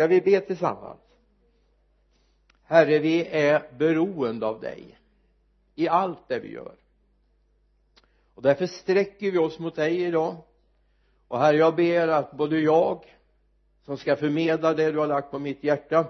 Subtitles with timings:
[0.00, 1.00] ska vi be tillsammans?
[2.62, 4.98] Herre vi är beroende av dig
[5.74, 6.74] i allt det vi gör.
[8.34, 10.36] Och därför sträcker vi oss mot dig idag.
[11.28, 13.04] Och herre jag ber att både jag
[13.84, 16.06] som ska förmedla det du har lagt på mitt hjärta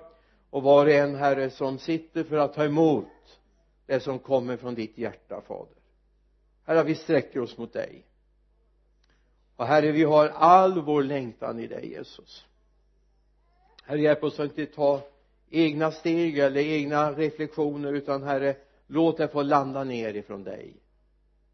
[0.50, 3.40] och var och en herre som sitter för att ta emot
[3.86, 5.76] det som kommer från ditt hjärta fader.
[6.64, 8.06] Herre vi sträcker oss mot dig.
[9.56, 12.46] Och herre vi har all vår längtan i dig Jesus
[13.90, 15.02] herre hjälp oss att inte ta
[15.50, 18.56] egna steg eller egna reflektioner utan herre
[18.86, 20.76] låt det få landa ner ifrån dig.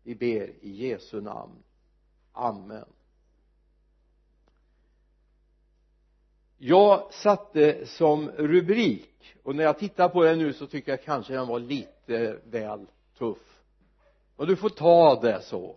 [0.02, 1.62] Vi ber i Jesu namn.
[2.32, 2.84] Amen.
[6.58, 11.32] Jag satte som rubrik och när jag tittar på den nu så tycker jag kanske
[11.32, 12.86] den var lite väl
[13.18, 13.62] tuff.
[14.36, 15.76] Och du får ta det så.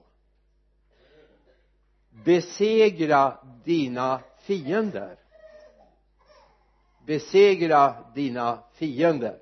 [2.09, 5.18] Besegra dina fiender
[7.09, 9.40] besegra dina fiender.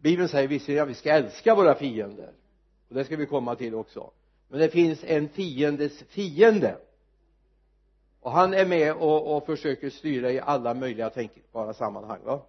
[0.00, 2.32] Bibeln säger visserligen att vi ska älska våra fiender
[2.88, 4.10] och det ska vi komma till också
[4.48, 6.78] men det finns en fiendes fiende.
[8.20, 12.42] Och han är med och, och försöker styra i alla möjliga tänkbara sammanhang va?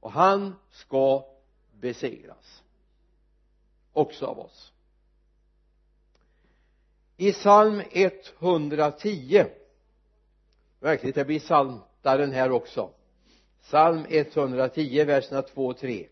[0.00, 1.24] Och han ska
[1.80, 2.62] besegras.
[3.92, 4.72] Också av oss.
[7.16, 9.44] I psalm 110
[10.80, 12.90] verkligen det blir psalm den här också.
[13.62, 16.08] Psalm 110 verserna 2 och 3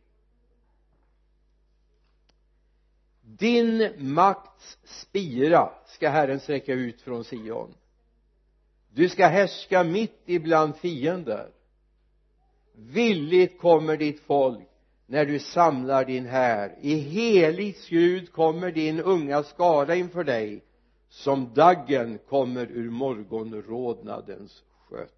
[3.38, 7.74] din makts spira ska Herren sträcka ut från Sion.
[8.94, 11.50] Du ska härska mitt ibland fiender.
[12.74, 14.68] Villigt kommer ditt folk
[15.06, 16.78] när du samlar din här.
[16.80, 20.64] I helig skrud kommer din unga skara inför dig
[21.08, 25.15] som daggen kommer ur morgonrodnadens sköt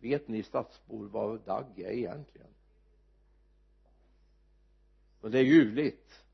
[0.00, 2.48] vet ni stadsbor vad dagg är egentligen?
[5.20, 6.24] Och det är ljuvligt.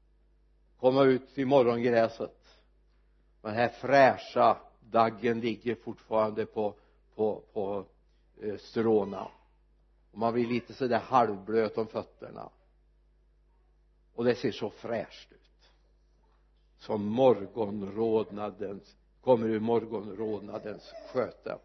[0.78, 2.58] Komma ut i morgongräset.
[3.42, 6.74] Den här fräscha daggen ligger fortfarande på
[7.14, 7.84] på, på
[8.42, 9.28] eh, stråna.
[10.12, 12.50] Och man blir lite sådär halvblöt om fötterna.
[14.14, 15.70] Och det ser så fräscht ut.
[16.78, 21.58] Som morgonrodnadens kommer ur morgonrodnadens sköte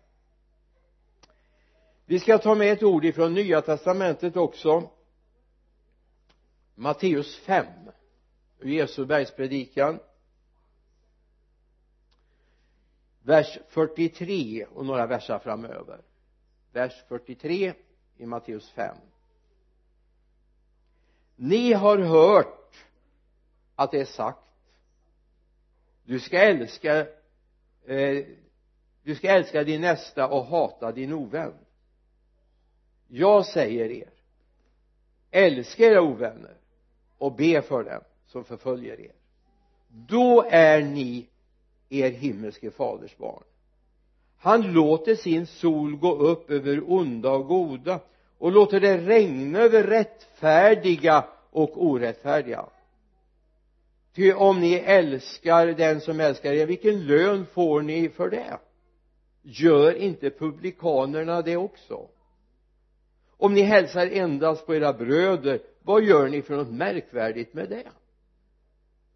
[2.10, 4.90] vi ska ta med ett ord ifrån nya testamentet också.
[6.76, 7.66] Matteus 5
[8.62, 10.00] Jesu bergspredikan.
[13.22, 16.02] Vers 43 och några versar framöver.
[16.72, 17.74] Vers 43
[18.18, 18.98] i Matteus 5
[21.36, 22.76] ni har hört
[23.76, 24.52] att det är sagt
[26.04, 27.00] du ska älska
[27.86, 28.26] eh,
[29.04, 31.54] du ska älska din nästa och hata din ovän
[33.10, 34.10] jag säger er
[35.32, 36.58] älska era ovänner
[37.18, 39.12] och be för dem som förföljer er.
[39.88, 41.28] Då är ni
[41.90, 43.44] er himmelske faders barn.
[44.38, 48.00] Han låter sin sol gå upp över onda och goda
[48.38, 52.66] och låter det regna över rättfärdiga och orättfärdiga.
[54.14, 58.58] Ty om ni älskar den som älskar er vilken lön får ni för det?
[59.42, 62.08] Gör inte publikanerna det också?
[63.40, 67.88] Om ni hälsar endast på era bröder vad gör ni för något märkvärdigt med det?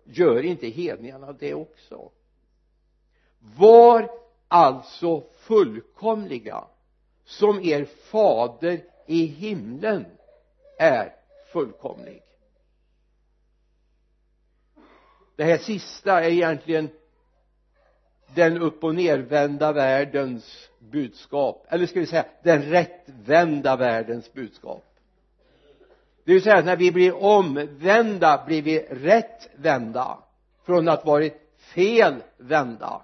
[0.04, 2.12] Gör inte hedningarna det också?
[3.58, 4.10] Var
[4.48, 6.64] alltså fullkomliga
[7.26, 10.06] som er fader i himlen
[10.78, 11.16] är
[11.52, 12.22] fullkomlig.
[15.36, 16.90] Det här sista är egentligen
[18.36, 24.84] den upp och nervända världens budskap eller ska vi säga den rättvända världens budskap?
[26.24, 30.18] Det vill säga att när vi blir omvända blir vi rättvända
[30.64, 33.02] från att varit felvända.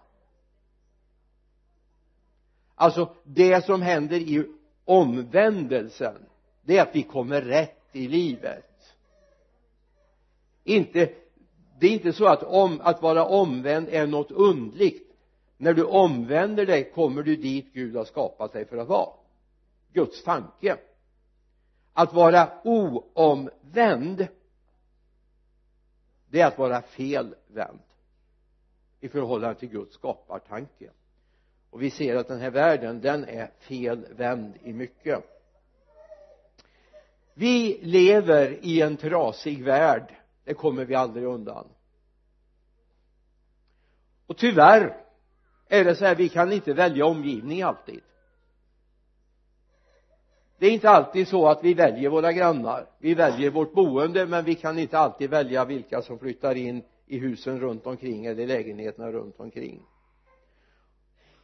[2.76, 4.46] Alltså det som händer i
[4.86, 6.16] omvändelsen
[6.62, 8.96] det är att vi kommer rätt i livet.
[10.64, 11.10] Inte
[11.80, 15.09] det är inte så att, om, att vara omvänd är något undligt
[15.62, 19.10] när du omvänder dig kommer du dit Gud har skapat dig för att vara.
[19.94, 20.78] Guds tanke.
[21.94, 24.28] Att vara oomvänd
[26.30, 27.80] det är att vara felvänd
[29.00, 30.90] i förhållande till Guds skapartanke.
[31.70, 35.24] Och vi ser att den här världen den är felvänd i mycket.
[37.34, 40.16] Vi lever i en trasig värld.
[40.44, 41.68] Det kommer vi aldrig undan.
[44.28, 45.09] Och tyvärr
[45.70, 48.02] är det så här vi kan inte välja omgivning alltid?
[50.60, 52.86] Det är inte alltid så att vi väljer våra grannar.
[52.98, 57.18] Vi väljer vårt boende men vi kan inte alltid välja vilka som flyttar in i
[57.20, 59.82] husen runt omkring eller i lägenheterna runt omkring.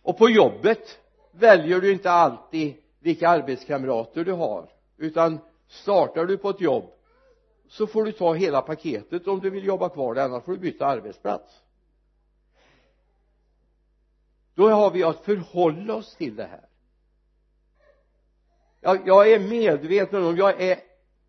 [0.01, 0.99] Och på jobbet
[1.31, 6.85] väljer du inte alltid vilka arbetskamrater du har utan startar du på ett jobb
[7.67, 10.57] så får du ta hela paketet om du vill jobba kvar där annars får du
[10.57, 11.61] byta arbetsplats
[14.55, 16.65] då har vi att förhålla oss till det här.
[18.81, 20.79] Jag, jag är medveten om jag är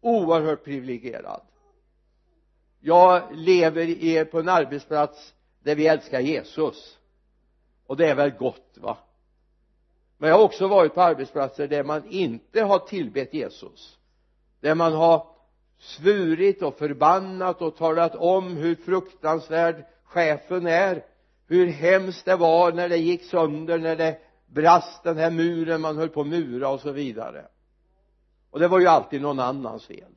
[0.01, 1.41] oerhört privilegierad.
[2.81, 6.99] Jag lever i, på en arbetsplats där vi älskar Jesus.
[7.87, 8.99] Och det är väl gott va?
[10.19, 13.99] Men jag har också varit på arbetsplatser där man inte har tillbett Jesus.
[14.61, 15.27] Där man har
[15.79, 21.05] svurit och förbannat och talat om hur fruktansvärd chefen är
[21.47, 25.97] hur hemskt det var när det gick sönder när det brast den här muren man
[25.97, 27.47] höll på att mura och så vidare.
[28.51, 30.13] Och det var ju alltid någon annans fel.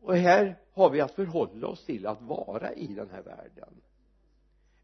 [0.00, 3.80] Och här har vi att förhålla oss till att vara i den här världen.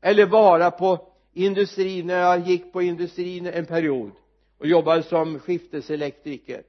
[0.00, 4.12] Eller vara på industrin när jag gick på industrin en period
[4.58, 6.62] och jobbade som skifteselektriker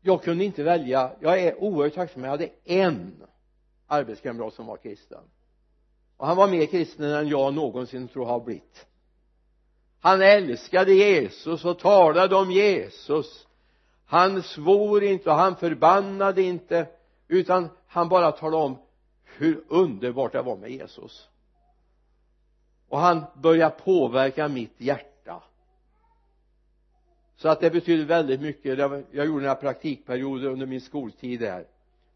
[0.00, 1.12] jag kunde inte välja.
[1.20, 2.24] Jag är oerhört tacksam.
[2.24, 3.22] Jag hade en
[3.86, 5.22] arbetskamrat som var kristen.
[6.16, 8.86] Och han var mer kristen än jag någonsin tror har blivit.
[10.00, 13.46] Han älskade Jesus och talade om Jesus.
[14.06, 16.86] Han svor inte och han förbannade inte
[17.28, 18.78] utan han bara talade om
[19.24, 21.28] hur underbart det var med Jesus.
[22.88, 25.09] Och han började påverka mitt hjärta
[27.40, 28.78] så att det betyder väldigt mycket.
[28.78, 31.66] Jag gjorde några praktikperioder under min skoltid där.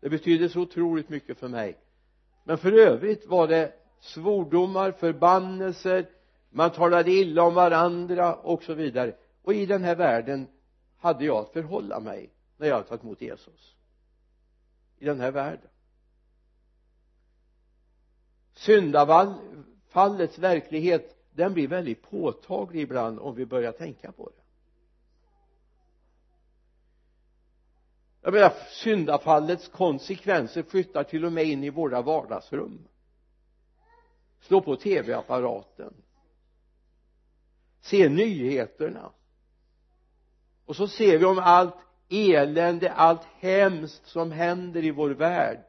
[0.00, 1.79] Det betydde så otroligt mycket för mig.
[2.44, 6.06] Men för övrigt var det svordomar, förbannelser.
[6.50, 9.15] Man talade illa om varandra och så vidare.
[9.43, 10.47] Och i den här världen
[10.99, 13.77] hade jag att förhålla mig när jag hade tagit emot Jesus.
[14.99, 15.69] I den här världen.
[18.55, 24.44] Syndafallets verklighet den blir väldigt påtaglig ibland om vi börjar tänka på det.
[28.25, 32.88] Jag menar syndafallets konsekvenser flyttar till och med in i våra vardagsrum.
[34.41, 35.94] Slå på tv-apparaten.
[37.81, 39.12] Se nyheterna.
[40.65, 41.76] Och så ser vi om allt
[42.09, 45.65] elände, allt hemskt som händer i vår värld.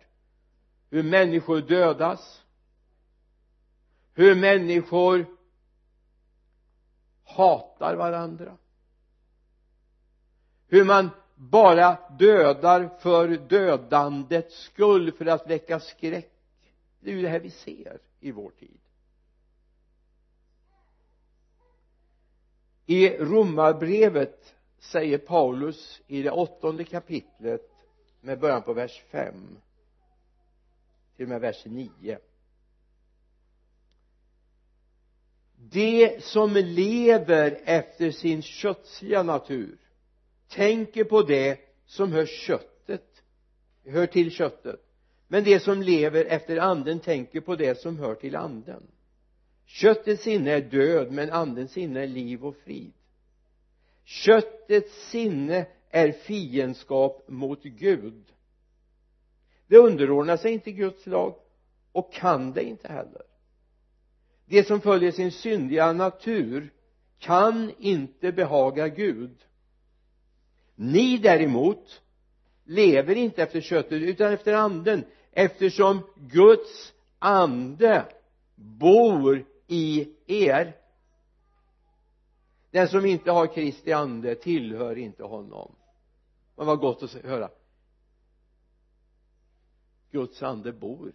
[0.89, 2.43] Hur människor dödas.
[4.13, 5.25] Hur människor
[7.23, 8.57] hatar varandra.
[10.67, 16.31] Hur man bara dödar för dödandets skull för att väcka skräck.
[16.99, 18.79] Det är ju det här vi ser i vår tid.
[22.85, 27.71] I romarbrevet säger Paulus i det åttonde kapitlet
[28.21, 29.57] med början på vers 5
[31.15, 32.19] till och med vers 9
[35.71, 39.77] de som lever efter sin kötsliga natur
[40.47, 43.23] tänker på det som hör köttet
[43.85, 44.81] hör till köttet
[45.27, 48.83] men de som lever efter anden tänker på det som hör till anden.
[49.65, 52.93] Köttets sinne är död men andens sinne är liv och frid.
[54.03, 58.23] Köttets sinne är fiendskap mot Gud.
[59.67, 61.35] Det underordnar sig inte Guds lag
[61.91, 63.21] och kan det inte heller.
[64.45, 66.73] Det som följer sin syndiga natur
[67.19, 69.45] kan inte behaga Gud
[70.75, 72.01] ni däremot
[72.63, 78.05] lever inte efter köttet utan efter anden eftersom Guds ande
[78.55, 80.77] bor i er.
[82.71, 85.75] Den som inte har Kristi ande tillhör inte honom.
[86.55, 87.49] Men vad gott att höra.
[90.11, 91.13] Guds ande bor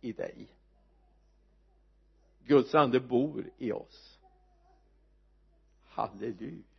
[0.00, 0.48] i dig.
[2.44, 4.18] Guds ande bor i oss.
[5.84, 6.69] Halleluja.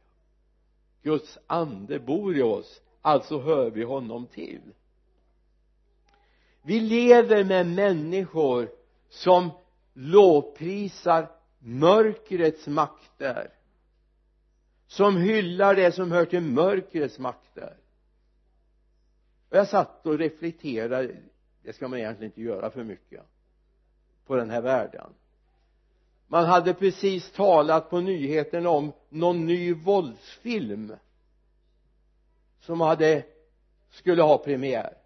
[1.04, 4.74] Guds ande bor i oss alltså hör vi honom till.
[6.62, 8.70] Vi lever med människor
[9.10, 9.50] som
[9.94, 13.54] lovprisar mörkrets makter
[14.88, 17.78] som hyllar det som hör till mörkrets makter.
[19.50, 21.16] Och jag satt och reflekterade
[21.64, 23.24] det ska man egentligen inte göra för mycket
[24.26, 25.14] på den här världen
[26.32, 30.96] man hade precis talat på nyheterna om någon ny våldsfilm
[32.60, 33.26] som hade
[33.90, 34.98] skulle ha premiär.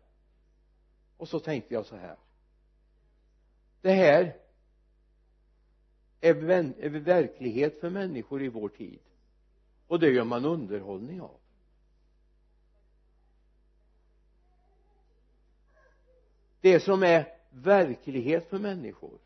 [1.17, 2.15] Och så tänkte jag så här.
[3.81, 4.35] Det här
[6.21, 6.35] är,
[6.79, 8.99] är verklighet för människor i vår tid.
[9.87, 11.39] Och det gör man underhållning av.
[16.61, 19.24] Det som är verklighet för människor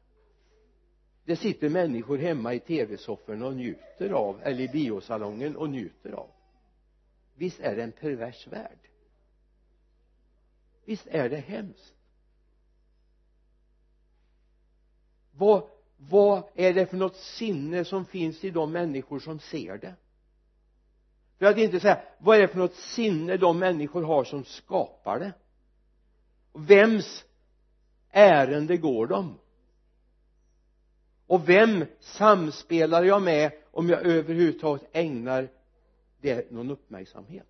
[1.29, 6.29] det sitter människor hemma i tv-sofforna och njuter av eller i biosalongen och njuter av.
[7.35, 8.79] Visst är det en pervers värld?
[10.85, 11.93] Visst är det hemskt?
[15.31, 15.63] Vad
[15.97, 19.95] vad är det för något sinne som finns i de människor som ser det?
[21.37, 25.19] För att inte säga vad är det för något sinne de människor har som skapar
[25.19, 25.33] det?
[26.53, 27.25] Vems
[28.09, 29.37] ärende går de?
[31.29, 35.49] Och vem samspelar jag med om jag överhuvudtaget ägnar
[36.21, 37.47] det någon uppmärksamhet?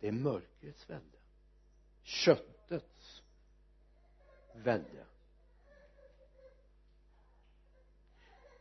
[0.00, 1.18] Det är mörkrets välde.
[2.02, 3.22] Köttets
[4.52, 5.04] välde.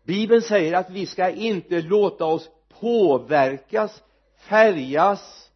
[0.03, 4.03] Bibeln säger att vi ska inte låta oss påverkas
[4.35, 5.51] färgas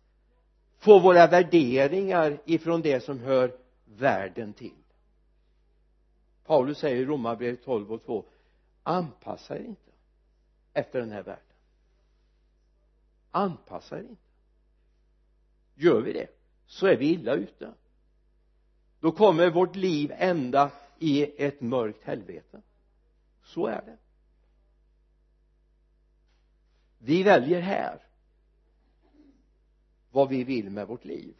[0.78, 3.63] få våra värderingar ifrån det som hör
[3.98, 4.84] världen till.
[6.46, 8.26] Paulus säger i Romarbrevet 12 och 2
[8.84, 9.92] anpassa er inte
[10.74, 11.44] efter den här världen.
[13.32, 14.22] Anpassa er inte.
[15.76, 16.28] Gör vi det
[16.66, 17.74] så är vi illa ute.
[19.00, 22.62] Då kommer vårt liv ända i ett mörkt helvete.
[23.44, 23.98] Så är det.
[26.98, 28.00] Vi väljer här
[30.12, 31.36] vad vi vill med vårt liv.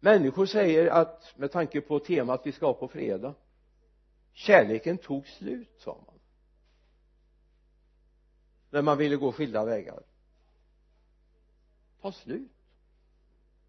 [0.00, 3.34] Människor säger att med tanke på temat vi ska ha på fredag
[4.38, 6.18] kärleken tog slut sa man.
[8.70, 10.02] När man ville gå skilda vägar.
[12.00, 12.50] Ta slut.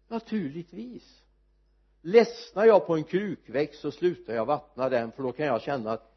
[0.08, 1.22] Naturligtvis.
[2.02, 5.92] Ledsnar jag på en krukväxt så slutar jag vattna den för då kan jag känna
[5.92, 6.16] att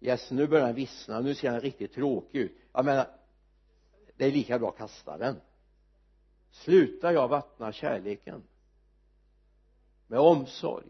[0.00, 2.52] yes nu börjar den vissna nu ser den riktigt tråkig ut.
[2.72, 3.06] Jag menar
[4.16, 5.40] det är lika bra att kasta den.
[6.50, 8.42] Slutar jag vattna kärleken?
[10.08, 10.86] Med omsorg.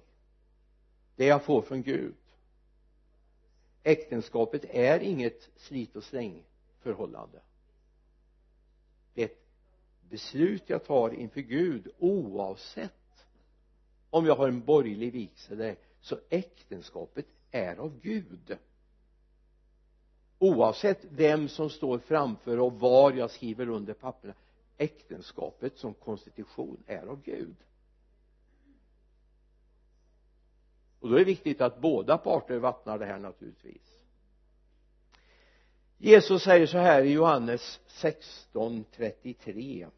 [1.16, 2.14] Det jag får från Gud.
[3.82, 6.44] Äktenskapet är inget slit och släng
[6.80, 7.40] förhållande.
[9.14, 9.46] Det är ett
[10.10, 12.92] beslut jag tar inför Gud oavsett
[14.10, 18.58] om jag har en borgerlig vigsel eller så äktenskapet är av Gud.
[20.38, 24.34] Oavsett vem som står framför och var jag skriver under papperna
[24.76, 27.56] äktenskapet som konstitution är av Gud.
[31.00, 33.98] Och då är det viktigt att båda parter vattnar det här naturligtvis.
[35.98, 39.90] Jesus säger så här i Johannes 16.33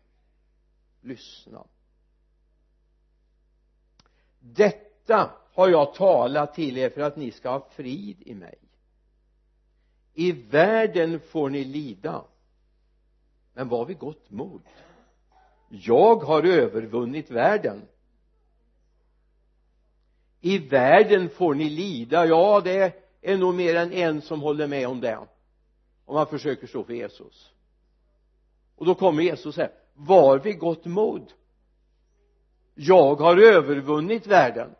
[1.00, 1.66] lyssna.
[4.38, 8.59] Detta har jag talat till er för att ni ska ha frid i mig.
[10.14, 12.25] I världen får ni lida
[13.52, 14.62] men var vid gott mod.
[15.69, 17.83] Jag har övervunnit världen
[20.41, 22.27] i världen får ni lida.
[22.27, 25.19] Ja det är nog mer än en som håller med om det.
[26.05, 27.53] Om man försöker stå för Jesus.
[28.77, 29.73] Och då kommer Jesus här.
[29.95, 31.33] Var vid gott mod.
[32.75, 34.75] Jag har övervunnit världen.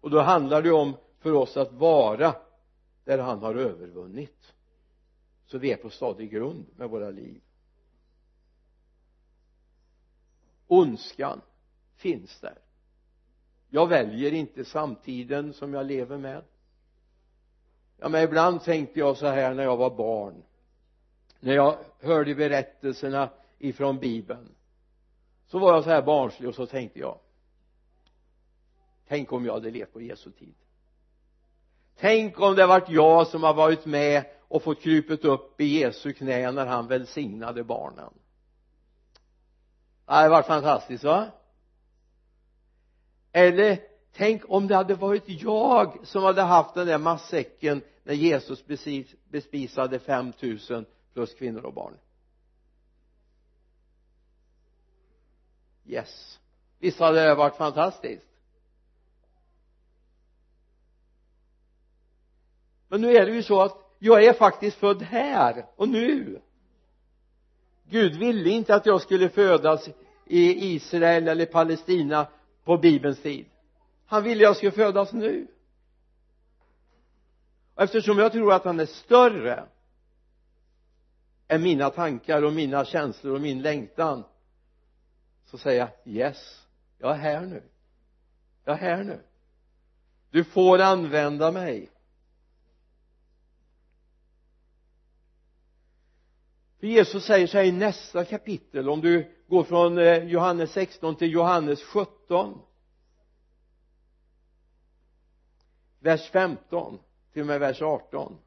[0.00, 2.34] Och då handlar det om för oss att vara
[3.04, 4.52] där han har övervunnit.
[5.46, 7.40] Så vi är på stadig grund med våra liv.
[10.66, 11.40] Ondskan
[11.96, 12.58] finns där
[13.74, 16.44] jag väljer inte samtiden som jag lever med.
[17.96, 20.42] Ja men ibland tänkte jag så här när jag var barn.
[21.40, 24.54] När jag hörde berättelserna ifrån bibeln.
[25.46, 27.18] Så var jag så här barnslig och så tänkte jag
[29.08, 30.54] tänk om jag hade levt på Jesu tid.
[31.96, 36.12] Tänk om det varit jag som har varit med och fått krypet upp i Jesu
[36.12, 38.12] knä när han välsignade barnen.
[40.06, 41.30] Det hade varit fantastiskt va?
[43.32, 43.78] Eller
[44.12, 48.64] tänk om det hade varit jag som hade haft den där matsäcken när Jesus
[49.30, 51.94] bespisade 5000 plus kvinnor och barn.
[55.86, 56.38] Yes.
[56.78, 58.26] Visst hade det varit fantastiskt?
[62.88, 66.40] Men nu är det ju så att jag är faktiskt född här och nu.
[67.84, 69.88] Gud ville inte att jag skulle födas
[70.26, 72.26] i Israel eller Palestina
[72.64, 73.46] på bibelns tid.
[74.06, 75.46] Han ville jag skulle födas nu.
[77.74, 79.64] Och eftersom jag tror att han är större
[81.48, 84.24] än mina tankar och mina känslor och min längtan
[85.44, 86.66] så säger jag yes
[86.98, 87.62] jag är här nu.
[88.64, 89.20] Jag är här nu.
[90.30, 91.90] Du får använda mig
[96.82, 101.16] för Jesus säger så här i nästa kapitel om du går från eh, Johannes 16
[101.16, 102.60] till Johannes 17
[105.98, 106.98] vers 15
[107.32, 108.38] till och med vers 18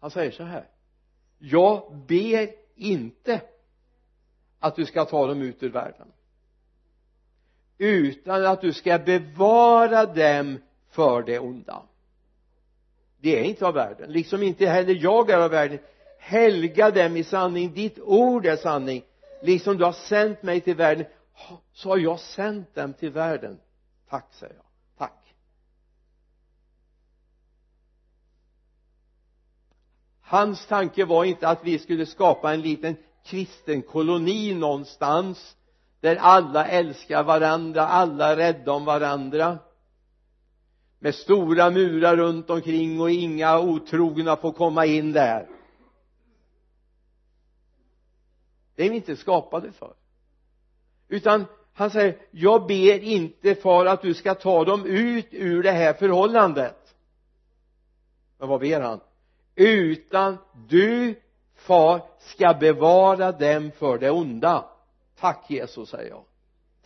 [0.00, 0.68] han säger så här.
[1.38, 3.40] Jag ber inte
[4.58, 6.12] att du ska ta dem ut ur världen
[7.78, 10.58] utan att du ska bevara dem
[10.88, 11.82] för det onda
[13.26, 14.12] det är inte av världen.
[14.12, 15.78] Liksom inte heller jag är av världen.
[16.18, 17.74] Helga dem i sanning.
[17.74, 19.02] Ditt ord är sanning.
[19.42, 21.06] Liksom du har sänt mig till världen.
[21.72, 23.60] Så har jag sänt dem till världen.
[24.08, 24.64] Tack säger jag.
[24.98, 25.34] Tack.
[30.20, 35.56] Hans tanke var inte att vi skulle skapa en liten kristen koloni någonstans
[36.00, 39.58] där alla älskar varandra, alla är rädda om varandra
[40.98, 45.48] med stora murar runt omkring och inga otrogna får komma in där.
[48.74, 49.94] Det är vi inte skapade för.
[51.08, 55.72] Utan han säger jag ber inte för att du ska ta dem ut ur det
[55.72, 56.94] här förhållandet.
[58.38, 59.00] Men vad ber han?
[59.54, 60.38] Utan
[60.68, 61.20] du
[61.54, 64.70] far ska bevara dem för det onda.
[65.18, 66.24] Tack Jesus säger jag.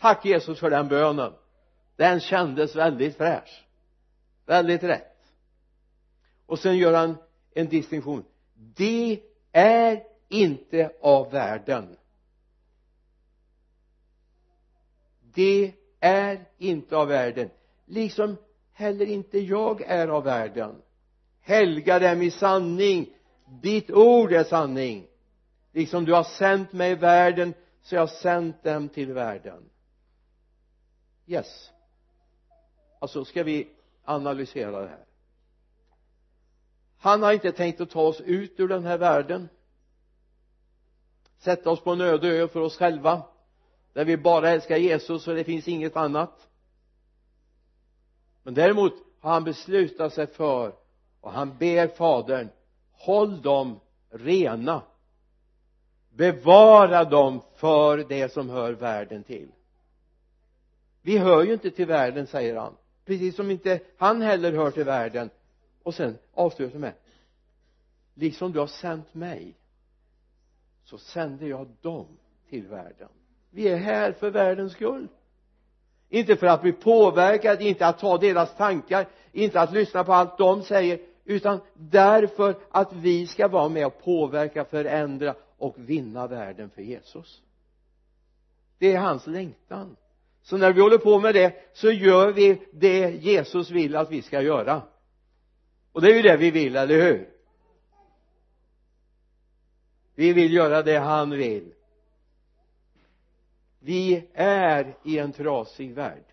[0.00, 1.32] Tack Jesus för den bönen.
[1.96, 3.64] Den kändes väldigt fräsch
[4.50, 5.32] väldigt rätt.
[6.46, 7.16] Och sen gör han
[7.54, 8.24] en distinktion.
[8.54, 9.20] Det
[9.52, 11.96] är inte av världen.
[15.20, 17.50] Det är inte av världen.
[17.86, 18.36] Liksom
[18.72, 20.82] heller inte jag är av världen.
[21.40, 23.08] Helga dem i sanning.
[23.62, 25.06] Ditt ord är sanning.
[25.72, 29.70] Liksom du har sänt mig i världen så jag har sänt dem till världen.
[31.26, 31.70] Yes.
[32.98, 33.68] Alltså ska vi
[34.10, 35.04] analysera det här.
[36.98, 39.48] Han har inte tänkt att ta oss ut ur den här världen.
[41.38, 43.22] Sätta oss på en öde ö för oss själva.
[43.92, 46.48] Där vi bara älskar Jesus och det finns inget annat.
[48.42, 50.74] Men däremot har han beslutat sig för
[51.20, 52.48] och han ber fadern
[52.92, 54.82] håll dem rena.
[56.10, 59.48] Bevara dem för det som hör världen till.
[61.02, 62.76] Vi hör ju inte till världen säger han
[63.10, 65.30] precis som inte han heller hör till världen.
[65.82, 66.92] Och sen avslutar med
[68.14, 69.54] liksom du har sänt mig
[70.84, 72.06] så sänder jag dem
[72.48, 73.08] till världen.
[73.50, 75.08] Vi är här för världens skull.
[76.08, 80.38] Inte för att bli påverkade, inte att ta deras tankar inte att lyssna på allt
[80.38, 86.70] de säger utan därför att vi ska vara med och påverka, förändra och vinna världen
[86.70, 87.42] för Jesus.
[88.78, 89.96] Det är hans längtan
[90.42, 94.22] så när vi håller på med det så gör vi det Jesus vill att vi
[94.22, 94.82] ska göra.
[95.92, 97.30] Och det är ju det vi vill, eller hur?
[100.14, 101.72] Vi vill göra det han vill.
[103.78, 106.24] Vi är i en trasig värld.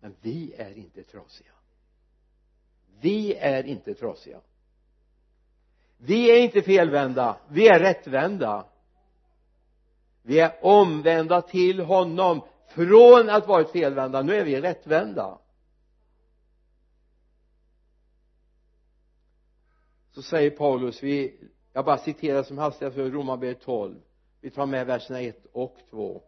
[0.00, 1.52] Men vi är inte trasiga.
[3.00, 4.40] Vi är inte trasiga.
[5.98, 7.40] Vi är inte felvända.
[7.48, 8.66] Vi är rättvända
[10.26, 14.22] vi är omvända till honom från att varit felvända.
[14.22, 15.38] Nu är vi rättvända.
[20.10, 21.40] Så säger Paulus vi
[21.72, 23.94] jag bara citerar som hastigast från Romarbrevet 12
[24.40, 26.22] vi tar med verserna 1 och 2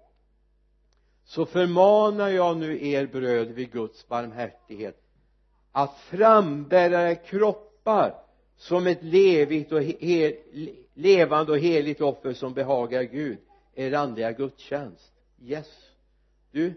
[1.25, 5.03] så förmanar jag nu er bröder vid Guds barmhärtighet
[5.73, 8.15] att frambära era kroppar
[8.57, 9.83] som ett levigt och
[10.95, 13.39] levande och heligt offer som behagar Gud
[13.79, 15.13] er andliga gudstjänst.
[15.41, 15.69] Yes.
[16.51, 16.75] Du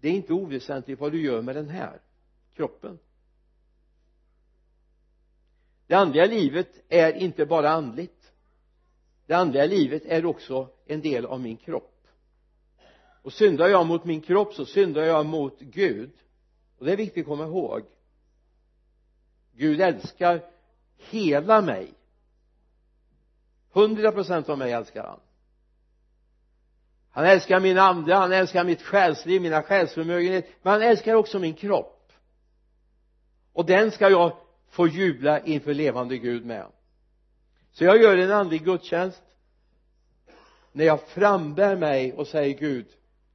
[0.00, 2.00] det är inte oväsentligt vad du gör med den här
[2.54, 2.98] kroppen.
[5.86, 8.32] Det andliga livet är inte bara andligt.
[9.26, 12.06] Det andliga livet är också en del av min kropp.
[13.22, 16.12] Och syndar jag mot min kropp så syndar jag mot Gud.
[16.78, 17.82] Och det är viktigt att komma ihåg.
[19.52, 20.50] Gud älskar
[20.96, 21.94] hela mig.
[23.70, 25.20] Hundra procent av mig älskar han
[27.14, 31.54] han älskar min ande, han älskar mitt själsliv, mina själsförmögenhet men han älskar också min
[31.54, 32.12] kropp.
[33.52, 34.36] Och den ska jag
[34.70, 36.66] få jubla inför levande Gud med.
[37.72, 39.22] Så jag gör en andlig gudstjänst.
[40.72, 42.86] När jag frambär mig och säger Gud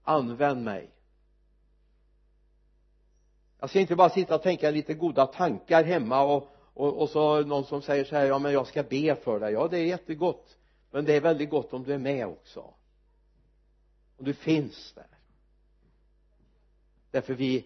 [0.03, 0.89] använd mig.
[3.59, 7.41] Jag ska inte bara sitta och tänka lite goda tankar hemma och, och, och så
[7.41, 9.53] någon som säger så här ja men jag ska be för dig.
[9.53, 10.57] Ja det är jättegott.
[10.91, 12.73] Men det är väldigt gott om du är med också
[14.19, 15.07] och du finns där.
[17.11, 17.65] Därför vi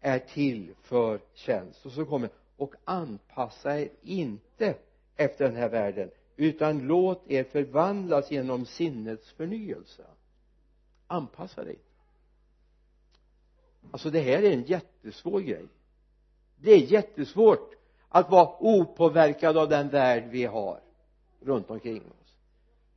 [0.00, 1.86] är till för tjänst.
[1.86, 4.74] Och så kommer och anpassa er inte
[5.16, 10.04] efter den här världen utan låt er förvandlas genom sinnets förnyelse.
[11.06, 11.78] Anpassa dig.
[13.90, 15.66] Alltså det här är en jättesvår grej.
[16.56, 17.74] Det är jättesvårt
[18.08, 20.80] att vara opåverkad av den värld vi har
[21.40, 22.36] runt omkring oss.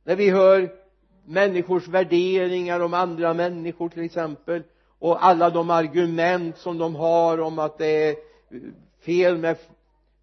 [0.04, 0.87] När vi hör
[1.28, 4.62] människors värderingar om andra människor till exempel
[4.98, 8.16] och alla de argument som de har om att det är
[9.00, 9.56] fel med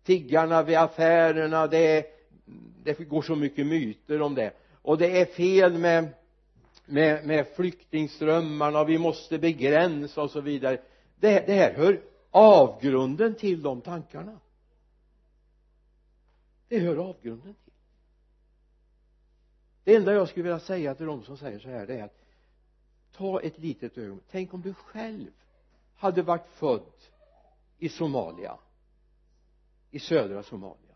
[0.04, 2.06] tiggarna vid affärerna det är
[2.84, 4.52] det går så mycket myter om det.
[4.82, 6.08] Och det är fel med
[6.86, 10.78] med, med flyktingströmmarna och vi måste begränsa och så vidare.
[11.20, 14.40] Det, det här hör avgrunden till de tankarna.
[16.68, 17.65] Det hör avgrunden till
[19.86, 22.22] det enda jag skulle vilja säga till de som säger så här det är att
[23.12, 24.28] ta ett litet ögonblick.
[24.32, 25.32] Tänk om du själv
[25.96, 26.92] hade varit född
[27.78, 28.58] i Somalia.
[29.92, 30.96] I södra Somalia.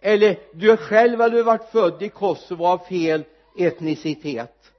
[0.00, 3.24] Eller du själv hade varit född i Kosovo av fel
[3.58, 4.72] etnicitet.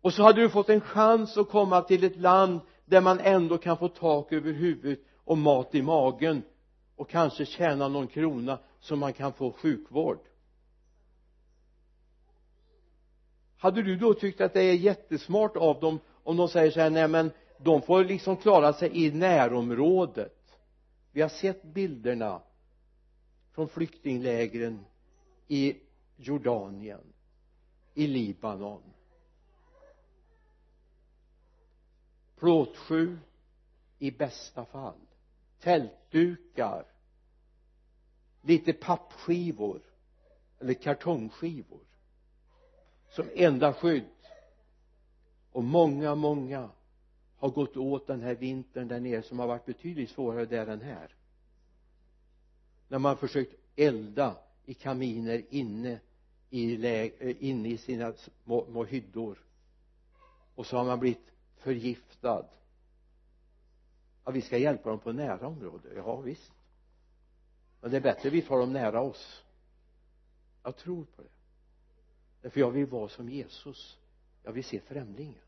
[0.00, 3.58] Och så hade du fått en chans att komma till ett land där man ändå
[3.58, 6.42] kan få tak över huvudet och mat i magen
[6.96, 10.18] och kanske tjäna någon krona så man kan få sjukvård.
[13.56, 16.90] Hade du då tyckt att det är jättesmart av dem om de säger så här
[16.90, 20.58] nej men de får liksom klara sig i närområdet.
[21.12, 22.42] Vi har sett bilderna
[23.52, 24.84] från flyktinglägren
[25.48, 25.76] i
[26.16, 27.12] Jordanien
[27.94, 28.82] i Libanon.
[32.36, 33.18] Plåtskjul
[33.98, 35.00] i bästa fall.
[35.60, 36.93] Tältdukar
[38.44, 39.80] lite pappskivor
[40.60, 41.80] eller kartongskivor
[43.10, 44.04] som enda skydd.
[45.52, 46.70] Och många många
[47.36, 50.80] har gått åt den här vintern där nere som har varit betydligt svårare där än
[50.80, 51.14] här.
[52.88, 56.00] När man försökt elda i kaminer inne
[56.50, 59.38] i, läg, eh, inne i sina små, små hyddor.
[60.54, 62.46] Och så har man blivit förgiftad.
[64.24, 65.88] Ja vi ska hjälpa dem på nära område.
[65.96, 66.52] Ja visst
[67.84, 69.42] men det är bättre vi tar dem nära oss.
[70.62, 71.28] Jag tror på det.
[72.42, 73.98] Därför jag vill vara som Jesus.
[74.42, 75.42] Jag vill se främlingen.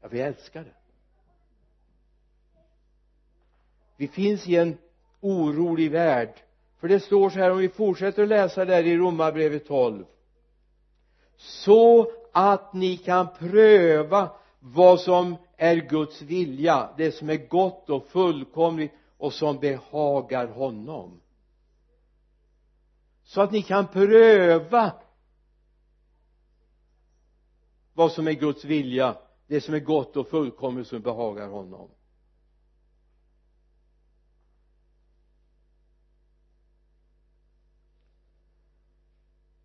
[0.00, 0.74] Jag vill älska det
[3.96, 4.78] vi finns i en
[5.20, 6.42] orolig värld.
[6.78, 10.04] För det står så här om vi fortsätter att läsa där i romarbrevet 12
[11.36, 14.30] så att ni kan pröva
[14.60, 21.20] vad som är Guds vilja det som är gott och fullkomligt och som behagar honom.
[23.24, 24.92] Så att ni kan pröva
[27.92, 31.90] vad som är Guds vilja det som är gott och fullkomligt som behagar honom.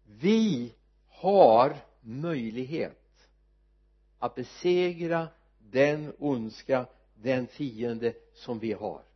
[0.03, 0.75] Vi
[1.07, 3.27] har möjlighet
[4.19, 5.27] att besegra
[5.59, 6.85] den ondska
[7.15, 9.08] den fiende som vi har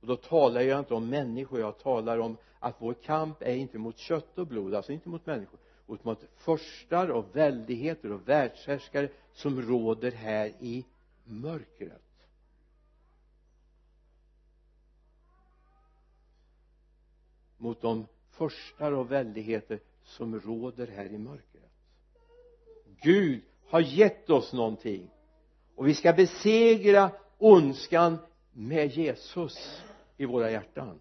[0.00, 3.78] och då talar jag inte om människor jag talar om att vår kamp är inte
[3.78, 9.08] mot kött och blod alltså inte mot människor utan mot förstar och väldigheter och världshärskare
[9.32, 10.84] som råder här i
[11.24, 12.02] mörkret.
[17.56, 21.70] Mot de förstar och väldigheter som råder här i mörkret.
[23.02, 25.10] Gud har gett oss någonting
[25.74, 28.18] och vi ska besegra ondskan
[28.52, 29.82] med Jesus
[30.20, 31.00] i våra hjärtan.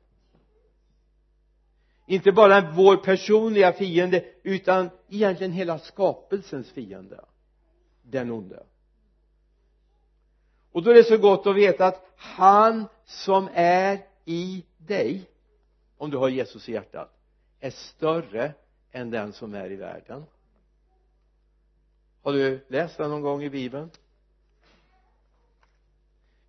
[2.06, 7.26] Inte bara vår personliga fiende utan egentligen hela skapelsens fiende.
[8.02, 8.64] Den onde.
[10.72, 15.30] Och då är det så gott att veta att han som är i dig
[15.98, 17.20] om du har Jesus i hjärtat
[17.60, 18.54] är större
[18.92, 20.26] än den som är i världen.
[22.22, 23.90] Har du läst det någon gång i bibeln?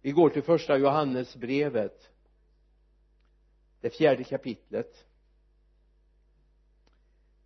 [0.02, 2.10] Vi går till första Johannesbrevet
[3.81, 5.05] det fjärde kapitlet.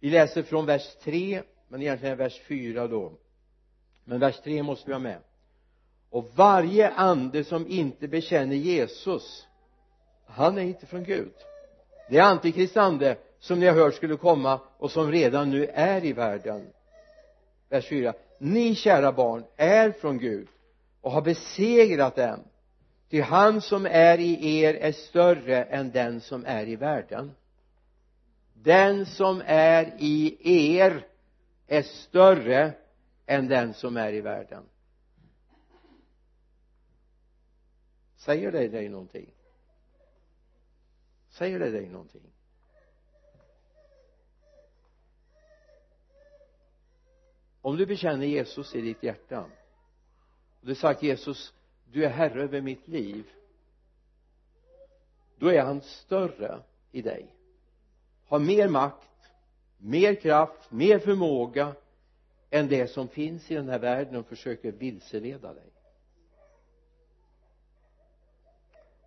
[0.00, 3.12] Vi läser från vers 3 men egentligen vers 4 då.
[4.04, 5.18] Men vers 3 måste vi ha med.
[6.10, 9.46] Och varje ande som inte bekänner Jesus
[10.26, 11.32] han är inte från Gud.
[12.10, 16.04] Det är antikrist ande som ni har hört skulle komma och som redan nu är
[16.04, 16.66] i världen.
[17.68, 20.48] Vers 4 ni kära barn är från Gud
[21.00, 22.40] och har besegrat dem
[23.14, 27.34] ty han som är i er är större än den som är i världen.
[28.54, 30.38] Den som är i
[30.76, 31.06] er
[31.66, 32.72] är större
[33.26, 34.64] än den som är i världen.
[38.16, 39.30] Säger det dig någonting?
[41.28, 42.32] Säger det dig någonting?
[47.60, 49.40] Om du bekänner Jesus i ditt hjärta
[50.60, 51.54] och du sagt Jesus
[51.94, 53.24] du är herre över mitt liv
[55.36, 57.34] då är han större i dig.
[58.24, 59.08] Har mer makt
[59.78, 61.74] mer kraft, mer förmåga
[62.50, 65.72] än det som finns i den här världen och försöker vilseleda dig.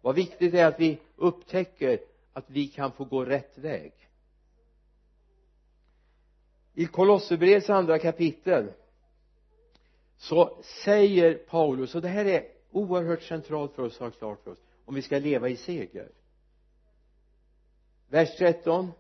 [0.01, 1.99] Vad viktigt är att vi upptäcker
[2.33, 3.93] att vi kan få gå rätt väg.
[6.73, 8.71] I Kolosserbrevets andra kapitel
[10.17, 14.51] så säger Paulus och det här är oerhört centralt för oss att ha klart för
[14.51, 16.09] oss om vi ska leva i seger.
[18.09, 18.91] Vers 13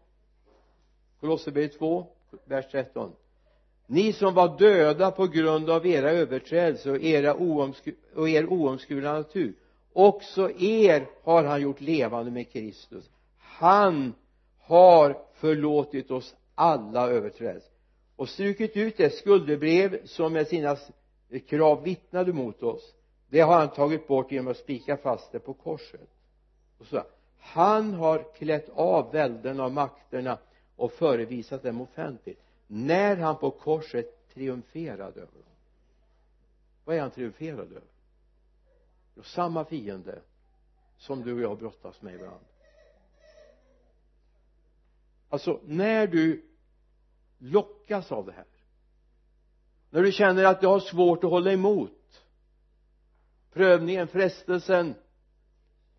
[1.19, 2.07] Kolosserbrevet 2
[2.45, 3.11] vers 13
[3.89, 9.13] ni som var döda på grund av era överträdelser och, era oomsku och er oomskurna
[9.13, 9.53] natur
[9.97, 13.09] också er har han gjort levande med Kristus.
[13.37, 14.13] Han
[14.59, 17.71] har förlåtit oss alla överträdelser.
[18.15, 20.77] Och strukit ut det skuldebrev som med sina
[21.47, 22.93] krav vittnade mot oss
[23.29, 26.09] det har han tagit bort genom att spika fast det på korset.
[26.77, 27.03] Och så
[27.39, 30.37] han har klätt av välden av makterna
[30.75, 32.43] och förevisat dem offentligt.
[32.67, 35.43] När han på korset triumferade över dem.
[36.85, 37.81] Vad är han triumferad över?
[39.15, 40.19] Jo samma fiende
[40.97, 42.45] som du och jag brottas med ibland.
[45.29, 46.45] Alltså när du
[47.37, 48.45] lockas av det här
[49.89, 51.91] när du känner att du har svårt att hålla emot
[53.57, 54.95] prövningen, frestelsen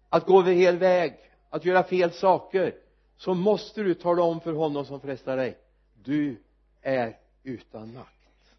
[0.08, 1.14] att gå över hel väg
[1.50, 2.74] att göra fel saker
[3.16, 5.58] så måste du tala om för honom som frestar dig
[6.04, 6.42] du
[6.82, 8.54] är utan makt.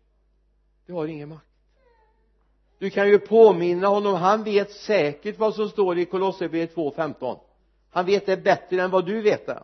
[0.85, 1.45] Du har ingen makt.
[2.77, 7.39] Du kan ju påminna honom han vet säkert vad som står i Kolosserbrevet 2.15
[7.89, 9.63] han vet det bättre än vad du vet det.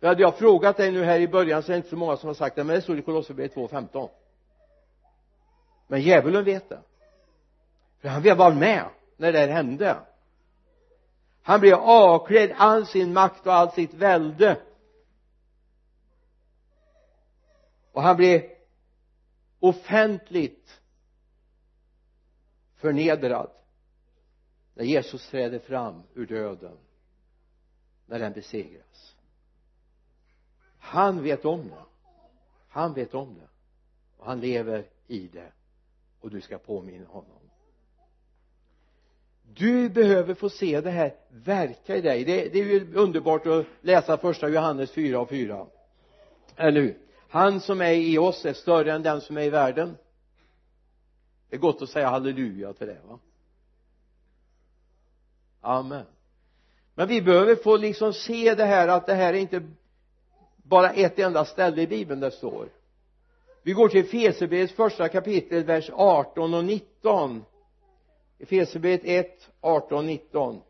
[0.00, 2.16] Jag hade jag frågat dig nu här i början så är det inte så många
[2.16, 4.08] som har sagt det men det står i Kolosserbrevet 2.15
[5.86, 6.80] men djävulen vet det
[8.06, 10.06] för han var med när det här hände.
[11.42, 14.60] Han blev avklädd all sin makt och all sitt välde.
[17.92, 18.50] Och han blev
[19.60, 20.80] offentligt
[22.74, 23.50] förnedrad
[24.74, 26.78] när Jesus träder fram ur döden
[28.06, 29.16] när den besegras.
[30.78, 31.84] Han vet om det.
[32.68, 33.48] Han vet om det.
[34.16, 35.52] Och han lever i det.
[36.20, 37.45] Och du ska påminna honom
[39.54, 42.24] du behöver få se det här verka i dig.
[42.24, 45.66] Det, det är ju underbart att läsa första Johannes 4 och 4
[46.56, 46.98] eller hur?
[47.28, 49.96] Han som är i oss är större än den som är i världen.
[51.50, 53.18] Det är gott att säga halleluja till det va?
[55.60, 56.04] Amen.
[56.94, 59.62] Men vi behöver få liksom se det här att det här är inte
[60.56, 62.68] bara ett enda ställe i bibeln det står.
[63.62, 67.44] Vi går till Efesierbrevets första kapitel vers 18 och 19
[68.38, 70.62] Efesierbrevet 1, 18, 19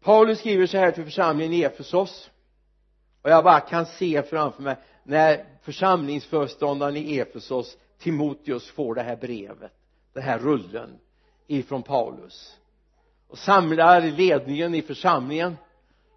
[0.00, 2.30] Paulus skriver så här till församlingen i Efesos.
[3.22, 9.16] Och jag bara kan se framför mig när församlingsföreståndaren i Efesos Timoteus får det här
[9.16, 9.72] brevet
[10.12, 10.98] den här rullen
[11.46, 12.58] ifrån Paulus.
[13.28, 15.56] Och samlar ledningen i församlingen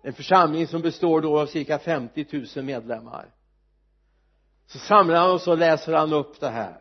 [0.02, 3.26] en församling som består då av cirka 50 000 medlemmar
[4.72, 6.78] så samlar han och så läser han upp det här.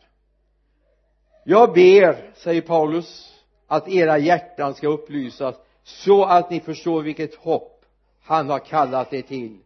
[1.45, 3.33] Jag ber säger Paulus
[3.67, 7.85] att era hjärtan ska upplysas så att ni förstår vilket hopp
[8.23, 9.59] han har kallat er till.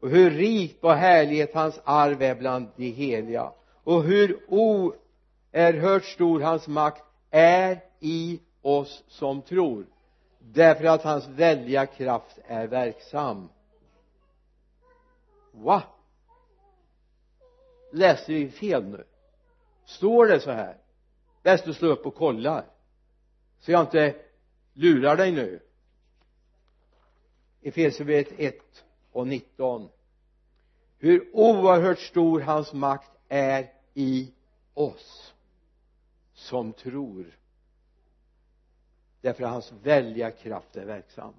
[0.00, 3.52] Och hur rikt på härlighet hans arv är bland de heliga.
[3.84, 9.86] Och hur oerhört stor hans makt är i oss som tror.
[10.38, 13.48] Därför att hans väldiga kraft är verksam.
[15.52, 15.82] Va
[17.92, 19.04] läser vi fel nu?
[19.84, 20.76] Står det så här?
[21.42, 22.64] Bäst du slår upp och kollar
[23.60, 24.16] så jag inte
[24.72, 25.60] lurar dig nu.
[27.62, 29.88] Efesierbrevet 1 och 19
[30.98, 34.32] hur oerhört stor hans makt är i
[34.74, 35.34] oss
[36.34, 37.38] som tror.
[39.20, 41.34] Därför att hans väldiga kraft är verksam.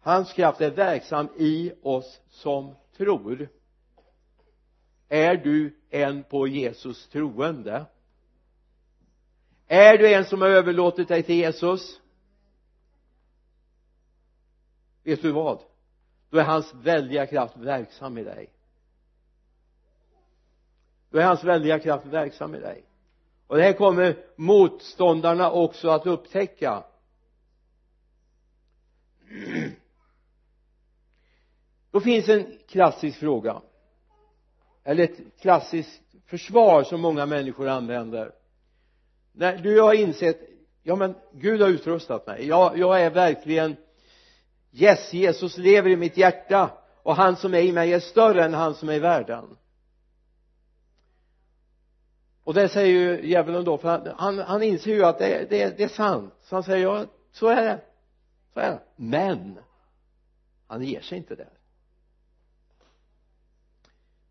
[0.00, 3.48] Hans kraft är verksam i oss som tror
[5.08, 7.86] är du en på Jesus troende?
[9.66, 12.00] Är du en som har överlåtit dig till Jesus?
[15.02, 15.62] Vet du vad?
[16.30, 18.50] Då är hans väldiga kraft verksam i dig.
[21.10, 22.84] Då är hans väldiga kraft verksam i dig.
[23.46, 26.84] Och det här kommer motståndarna också att upptäcka.
[31.90, 33.62] Då finns en klassisk fråga
[34.84, 38.32] eller ett klassiskt försvar som många människor använder.
[39.32, 40.40] När du har insett
[40.82, 42.46] ja men Gud har utrustat mig.
[42.46, 43.76] Jag, jag är verkligen
[44.72, 46.70] yes Jesus lever i mitt hjärta.
[47.02, 49.56] Och han som är i mig är större än han som är i världen.
[52.44, 55.76] Och det säger ju djävulen då för han, han, han inser ju att det, det,
[55.76, 56.34] det är sant.
[56.42, 57.80] Så han säger ja så är det.
[58.54, 58.80] Så är det.
[58.96, 59.58] Men
[60.66, 61.52] han ger sig inte där.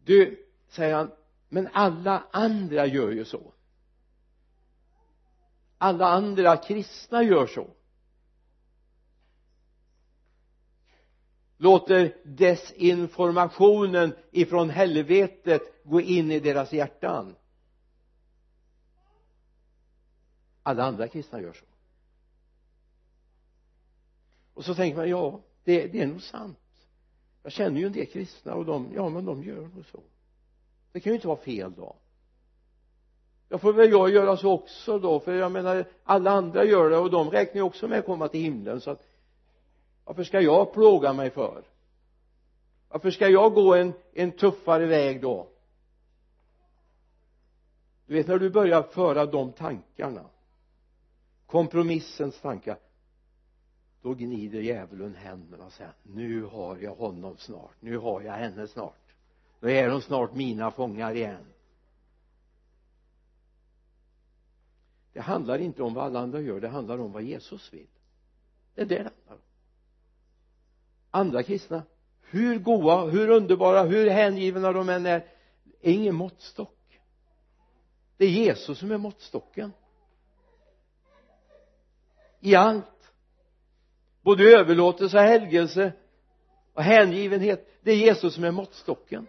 [0.06, 0.43] Du
[0.74, 1.12] säger han
[1.50, 3.54] men alla andra gör ju så.
[5.78, 7.70] Alla andra kristna gör så.
[11.58, 17.36] Låter desinformationen ifrån helvetet gå in i deras hjärtan.
[20.64, 21.66] Alla andra kristna gör så.
[24.54, 26.60] Och så tänker man ja det, det är nog sant.
[27.44, 30.04] Jag känner ju en del kristna och de ja men de gör nog så
[30.94, 31.96] det kan ju inte vara fel då.
[33.50, 36.98] Då får väl jag göra så också då för jag menar alla andra gör det
[36.98, 39.08] och de räknar ju också med att komma till himlen så att
[40.06, 41.64] varför ska jag plåga mig för?
[42.90, 45.48] Varför ska jag gå en, en tuffare väg då?
[48.06, 50.26] Du vet när du börjar föra de tankarna
[51.46, 52.78] kompromissens tankar
[54.02, 58.68] då gnider djävulen händerna och säger nu har jag honom snart nu har jag henne
[58.68, 59.03] snart
[59.64, 61.46] då är de snart mina fångar igen.
[65.14, 67.88] Det handlar inte om vad alla andra gör det handlar om vad Jesus vill.
[68.76, 69.42] Det är det det handlar om.
[71.12, 71.84] Andra kristna
[72.22, 75.28] hur goa, hur underbara, hur hängivna de än är
[75.82, 77.00] är ingen måttstock.
[78.18, 79.74] Det är Jesus som är måttstocken.
[82.40, 83.12] I allt.
[84.22, 85.94] Både överlåtelse och helgelse
[86.74, 89.28] och hängivenhet det är Jesus som är måttstocken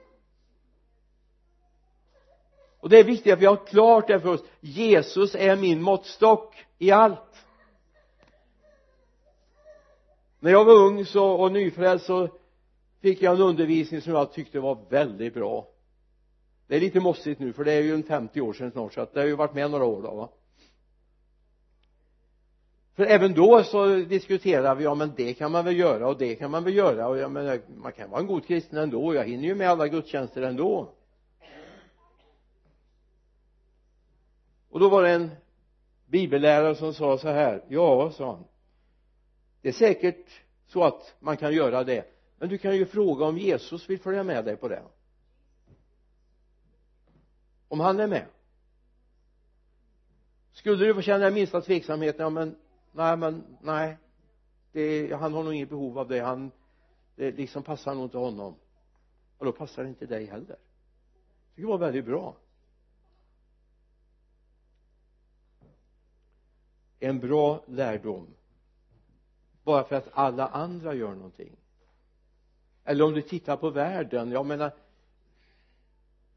[2.84, 4.44] och det är viktigt att vi har klart det för oss.
[4.60, 7.46] Jesus är min måttstock i allt.
[10.40, 12.28] När jag var ung så, och nyfrälst så
[13.00, 15.68] fick jag en undervisning som jag tyckte var väldigt bra.
[16.66, 19.00] Det är lite mossigt nu för det är ju en 50 år sedan snart så
[19.00, 20.28] att det har ju varit med några år då va.
[22.96, 26.34] För även då så diskuterade vi ja men det kan man väl göra och det
[26.34, 27.08] kan man väl göra.
[27.08, 29.14] Och jag menar man kan vara en god kristen ändå.
[29.14, 30.94] Jag hinner ju med alla gudstjänster ändå.
[34.74, 35.30] Och då var det en
[36.06, 38.44] bibellärare som sa så här ja sa han.
[39.60, 42.04] Det är säkert så att man kan göra det
[42.38, 44.82] men du kan ju fråga om Jesus vill följa med dig på det.
[47.68, 48.26] Om han är med.
[50.52, 52.56] Skulle du få känna den minsta tveksamhet ja men
[52.92, 53.96] nej men nej.
[54.72, 56.20] Det, han har nog inget behov av det.
[56.20, 56.50] Han
[57.16, 58.54] det liksom passar nog inte honom.
[59.38, 60.56] Och då passar det inte dig heller.
[61.54, 62.36] Det var väldigt bra.
[67.04, 68.26] En bra lärdom.
[69.64, 71.56] Bara för att alla andra gör någonting.
[72.84, 74.72] Eller om du tittar på världen jag menar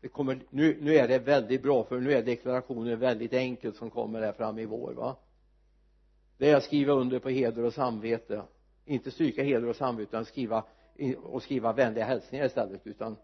[0.01, 3.89] det kommer, nu, nu är det väldigt bra för nu är deklarationen väldigt enkel som
[3.89, 5.15] kommer här fram i vår va?
[6.37, 8.41] Det är att skriva under på heder och samvete.
[8.85, 10.63] Inte stryka heder och samvete utan skriva
[11.23, 13.15] och skriva vänliga hälsningar istället utan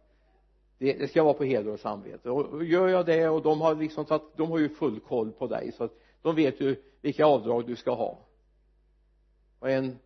[0.77, 2.29] det, det ska vara på heder och samvete.
[2.29, 5.47] Och gör jag det och de har liksom tagit, de har ju full koll på
[5.47, 8.19] dig så att de vet ju vilka avdrag du ska ha.
[9.59, 9.99] Och en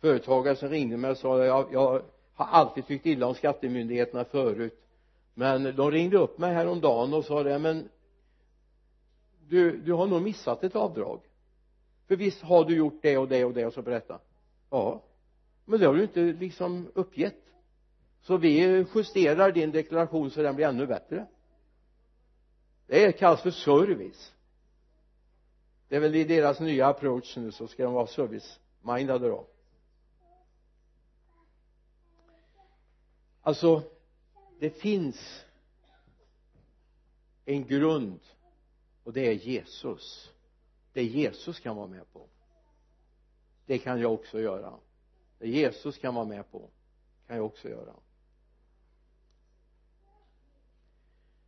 [0.00, 2.02] företagare som ringde mig och sa jag, jag
[2.34, 4.80] har alltid tyckt illa om skattemyndigheterna förut.
[5.34, 7.88] Men de ringde upp mig häromdagen och sa det men
[9.48, 11.20] du, du har nog missat ett avdrag.
[12.06, 13.66] För visst har du gjort det och det och det.
[13.66, 14.18] Och så berätta.
[14.70, 15.02] Ja
[15.68, 17.44] men det har du inte liksom uppgett.
[18.20, 21.26] Så vi justerar din deklaration så den blir ännu bättre.
[22.86, 24.32] Det kallas för service
[25.88, 29.46] det är väl i deras nya approach nu så ska de vara service-mindade då.
[33.40, 33.82] Alltså
[34.58, 35.44] det finns
[37.44, 38.20] en grund
[39.04, 40.30] och det är Jesus.
[40.92, 42.26] Det Jesus kan vara med på.
[43.66, 44.74] Det kan jag också göra.
[45.38, 46.70] Det Jesus kan vara med på
[47.26, 47.94] kan jag också göra.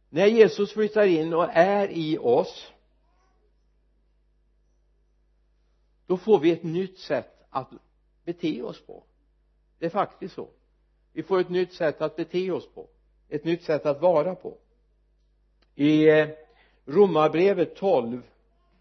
[0.08, 2.72] När Jesus flyttar in och är i oss
[6.10, 7.70] då får vi ett nytt sätt att
[8.24, 9.04] bete oss på.
[9.78, 10.48] Det är faktiskt så.
[11.12, 12.88] Vi får ett nytt sätt att bete oss på.
[13.28, 14.58] Ett nytt sätt att vara på.
[15.74, 16.28] I eh,
[16.84, 18.22] romarbrevet 12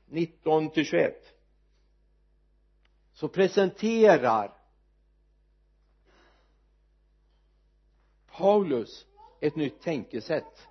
[0.05, 1.35] 19 till 21
[3.13, 4.53] så presenterar
[8.31, 9.05] Paulus
[9.39, 10.67] ett nytt tänkesätt.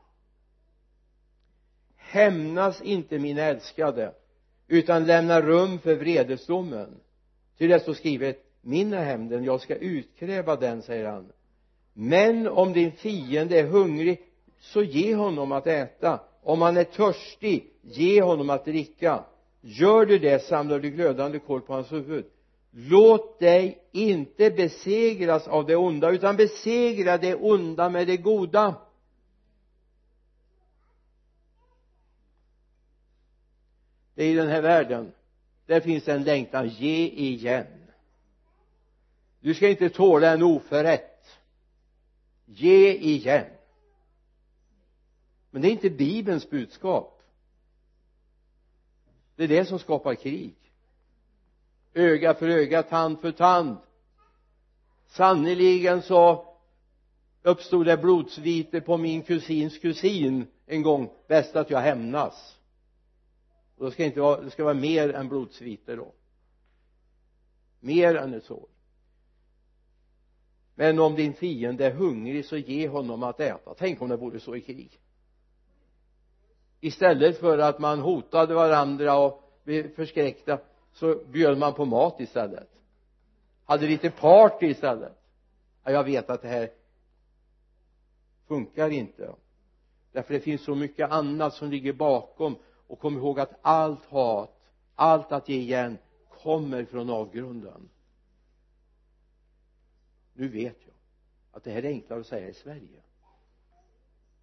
[1.96, 4.14] Hämnas inte mina älskade
[4.68, 6.88] utan lämna rum för vredesdomen.
[7.58, 11.32] Till det står skrivet min är hämnden jag ska utkräva den säger han.
[11.92, 14.20] Men om din fiende är hungrig
[14.60, 16.20] så ge honom att äta.
[16.42, 19.24] Om han är törstig ge honom att dricka.
[19.60, 22.24] Gör du det samlar du glödande kol på hans huvud.
[22.70, 28.74] Låt dig inte besegras av det onda utan besegra det onda med det goda.
[34.18, 35.12] Det är i den här världen.
[35.66, 37.66] Där finns en längtan ge igen.
[39.40, 41.38] Du ska inte tåla en oförrätt.
[42.44, 43.46] Ge igen.
[45.50, 47.22] Men det är inte bibelns budskap.
[49.36, 50.54] Det är det som skapar krig.
[51.94, 53.76] Öga för öga, tand för tand.
[55.06, 56.54] Sannerligen så
[57.42, 62.57] uppstod det blodsvite på min kusins kusin en gång bäst att jag hämnas
[63.78, 66.12] och det ska inte vara, det ska vara mer än blodsviter då.
[67.80, 68.68] Mer än ett sår.
[70.74, 73.74] Men om din fiende är hungrig så ge honom att äta.
[73.74, 75.00] Tänk om det vore så i krig.
[76.80, 80.58] Istället för att man hotade varandra och blev förskräckta
[80.92, 82.68] så bjöd man på mat istället.
[83.64, 85.18] Hade lite party istället.
[85.84, 86.70] Ja, jag vet att det här
[88.46, 89.34] funkar inte.
[90.12, 92.56] Därför det finns så mycket annat som ligger bakom
[92.88, 94.54] och kom ihåg att allt hat
[94.98, 97.88] allt att ge igen kommer från avgrunden.
[100.32, 100.94] Nu vet jag
[101.52, 103.02] att det här är enklare att säga i Sverige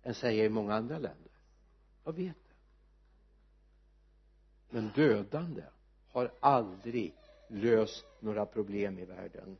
[0.03, 1.31] än säga i många andra länder.
[2.03, 2.55] Jag vet det.
[4.69, 5.63] Men dödande
[6.11, 7.15] har aldrig
[7.47, 9.57] löst några problem i världen.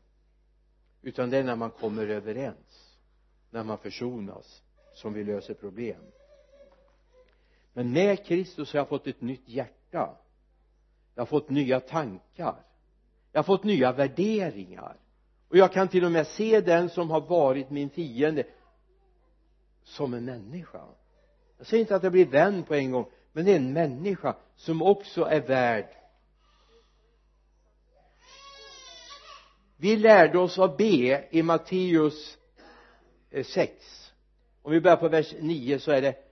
[1.02, 2.98] Utan det är när man kommer överens
[3.50, 4.62] när man försonas
[4.94, 6.02] som vi löser problem
[7.76, 10.16] men med Kristus har jag fått ett nytt hjärta.
[11.14, 12.56] Jag har fått nya tankar.
[13.32, 14.96] Jag har fått nya värderingar.
[15.48, 18.44] Och jag kan till och med se den som har varit min fiende
[19.82, 20.84] som en människa.
[21.58, 24.36] Jag säger inte att jag blir vän på en gång men det är en människa
[24.56, 25.88] som också är värd.
[29.76, 32.38] Vi lärde oss att be i Matteus
[33.30, 34.12] eh, 6
[34.62, 36.25] om vi börjar på vers 9 så är det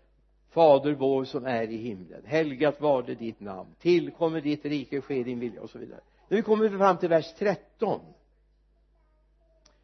[0.55, 2.22] fader vår som är i himlen.
[2.24, 3.74] Helgat varde ditt namn.
[3.78, 6.00] Tillkommer ditt rike ske din vilja och så vidare.
[6.28, 8.00] När vi kommer fram till vers 13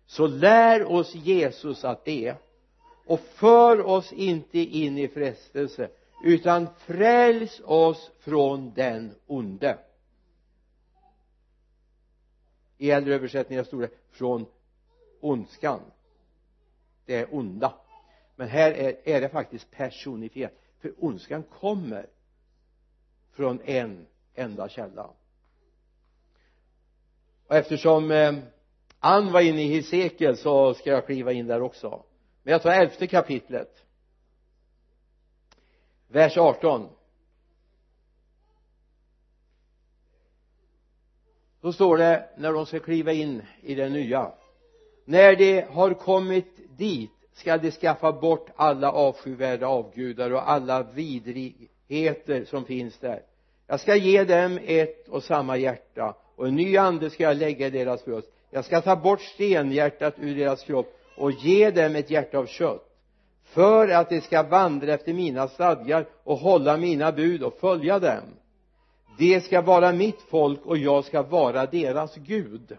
[0.06, 2.36] så lär oss Jesus att be
[3.06, 5.90] och för oss inte in i frestelse
[6.24, 9.78] utan fräls oss från den onde.
[12.78, 14.46] I äldre översättningar stod det från
[15.20, 15.80] ondskan.
[17.06, 17.74] Det är onda.
[18.36, 22.06] Men här är, är det faktiskt personifierat för ondskan kommer
[23.32, 25.10] från en enda källa.
[27.46, 28.34] Och eftersom eh,
[28.98, 32.04] Ann var inne i Hesekiel så ska jag kliva in där också.
[32.42, 33.86] Men jag tar elfte kapitlet.
[36.08, 36.88] Vers 18
[41.60, 44.32] då står det när de ska kliva in i det nya.
[45.04, 52.44] När de har kommit dit ska de skaffa bort alla avskyvärda avgudar och alla vidrigheter
[52.44, 53.22] som finns där?
[53.66, 57.66] Jag ska ge dem ett och samma hjärta och en ny ande ska jag lägga
[57.66, 58.28] i deras bröst.
[58.50, 60.86] Jag ska ta bort stenhjärtat ur deras kropp
[61.16, 62.86] och ge dem ett hjärta av kött
[63.44, 68.24] för att de ska vandra efter mina stadgar och hålla mina bud och följa dem.
[69.18, 72.76] De ska vara mitt folk och jag ska vara deras Gud.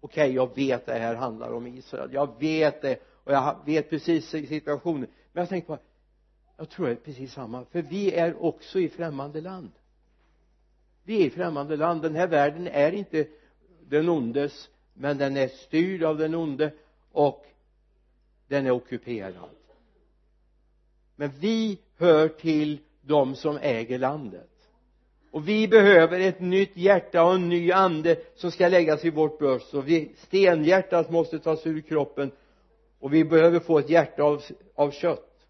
[0.00, 2.10] Okej okay, jag vet det här handlar om Israel.
[2.12, 5.08] Jag vet det och jag vet precis situationen.
[5.32, 5.78] Men jag tänkte på
[6.60, 7.64] jag tror det är precis samma.
[7.64, 9.70] För vi är också i främmande land.
[11.04, 12.02] Vi är i främmande land.
[12.02, 13.26] Den här världen är inte
[13.88, 16.72] den ondes men den är styrd av den onde
[17.12, 17.46] och
[18.48, 19.56] den är ockuperad.
[21.16, 24.50] Men vi hör till de som äger landet.
[25.30, 29.38] Och vi behöver ett nytt hjärta och en ny ande som ska läggas i vårt
[29.38, 29.74] bröst.
[29.74, 32.30] Och vi, stenhjärtat måste tas ur kroppen
[33.00, 34.42] och vi behöver få ett hjärta av,
[34.74, 35.46] av kött.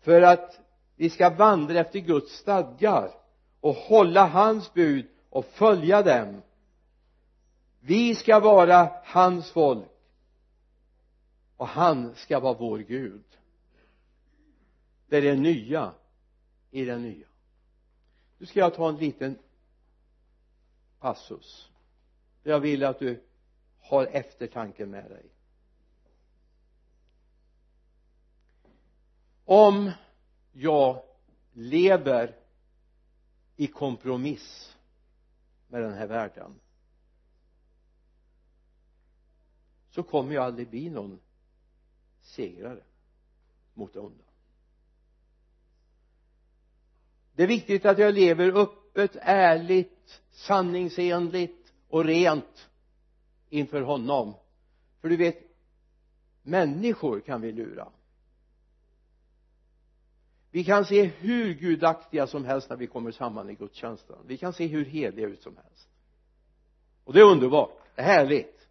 [0.00, 0.60] För att
[0.96, 3.14] vi ska vandra efter Guds stadgar
[3.60, 6.42] och hålla hans bud och följa dem.
[7.80, 9.88] Vi ska vara hans folk.
[11.56, 13.24] Och han ska vara vår Gud.
[15.08, 15.92] Det är det nya
[16.70, 17.26] i det nya.
[18.38, 19.38] Nu ska jag ta en liten
[21.00, 21.70] passus.
[22.42, 23.22] Jag vill att du
[23.80, 25.31] har eftertanken med dig.
[29.44, 29.90] Om
[30.52, 31.02] jag
[31.52, 32.36] lever
[33.56, 34.76] i kompromiss
[35.68, 36.54] med den här världen
[39.90, 41.20] så kommer jag aldrig bli någon
[42.20, 42.82] segrare
[43.74, 44.24] mot det onda.
[47.34, 52.68] Det är viktigt att jag lever öppet, ärligt, sanningsenligt och rent
[53.48, 54.34] inför honom.
[55.00, 55.42] För du vet
[56.42, 57.88] människor kan vi lura
[60.52, 64.16] vi kan se hur gudaktiga som helst när vi kommer samman i gudstjänsten.
[64.26, 65.88] Vi kan se hur heliga ut som helst.
[67.04, 68.68] Och det är underbart, det är härligt.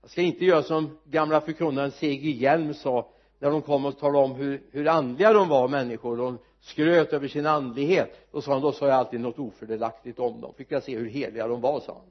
[0.00, 2.30] Jag ska inte göra som gamla förkunnaren C.G.
[2.30, 6.16] Hjelm sa när de kom och talade om hur, hur andliga de var människor.
[6.16, 8.28] De skröt över sin andlighet.
[8.32, 10.54] Då sa han då sa jag alltid något ofördelaktigt om dem.
[10.54, 12.10] Fick jag se hur heliga de var sa han.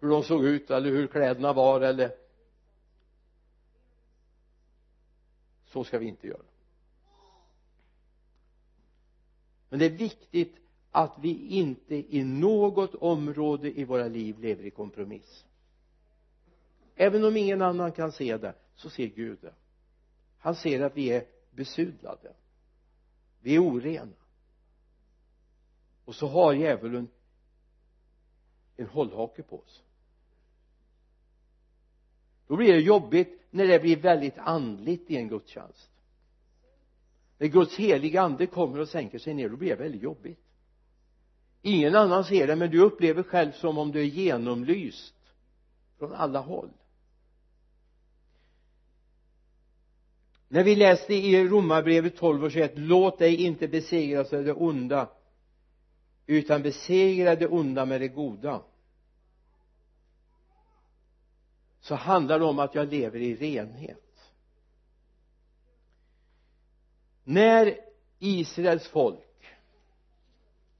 [0.00, 2.25] Hur de såg ut eller hur kläderna var eller
[5.76, 6.42] så ska vi inte göra.
[9.68, 10.56] Men det är viktigt
[10.90, 15.44] att vi inte i något område i våra liv lever i kompromiss.
[16.94, 19.54] Även om ingen annan kan se det så ser Gud det.
[20.38, 22.34] Han ser att vi är besudlade.
[23.40, 24.12] Vi är orena.
[26.04, 27.08] Och så har djävulen
[28.76, 29.82] en hållhake på oss.
[32.46, 35.90] Då blir det jobbigt när det blir väldigt andligt i en gudstjänst.
[37.38, 40.40] När Guds heliga ande kommer och sänker sig ner då blir det väldigt jobbigt.
[41.62, 45.14] Ingen annan ser det men du upplever själv som om du är genomlyst
[45.98, 46.70] från alla håll.
[50.48, 55.08] När vi läste i romarbrevet 12 och 21 låt dig inte besegras av det onda
[56.26, 58.62] utan besegra det onda med det goda.
[61.86, 64.32] Så handlar det om att jag lever i renhet.
[67.24, 67.78] När
[68.18, 69.56] Israels folk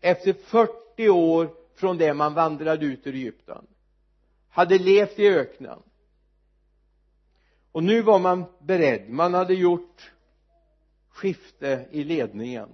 [0.00, 3.66] efter 40 år från det man vandrade ut ur Egypten
[4.48, 5.82] hade levt i öknen
[7.72, 10.12] och nu var man beredd man hade gjort
[11.08, 12.68] skifte i ledningen.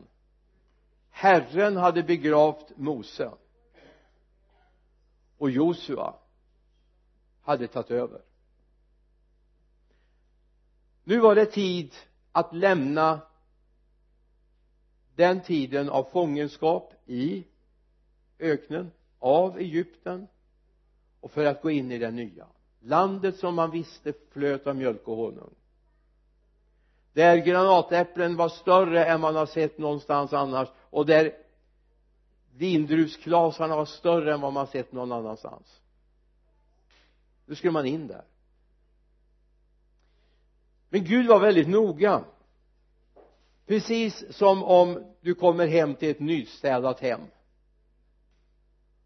[1.10, 3.30] Herren hade begravt Mose
[5.38, 6.14] och Josua
[7.42, 8.20] hade tagit över.
[11.04, 11.94] Nu var det tid
[12.32, 13.20] att lämna
[15.14, 17.44] den tiden av fångenskap i
[18.38, 20.26] öknen av Egypten
[21.20, 22.46] och för att gå in i det nya.
[22.80, 25.54] Landet som man visste flöt av mjölk och honung.
[27.12, 31.36] Där granatäpplen var större än man har sett någonstans annars och där
[32.56, 35.81] vindruvsklasarna var större än vad man sett någon annanstans
[37.46, 38.24] nu skulle man in där.
[40.88, 42.24] Men Gud var väldigt noga.
[43.66, 47.20] Precis som om du kommer hem till ett nystädat hem.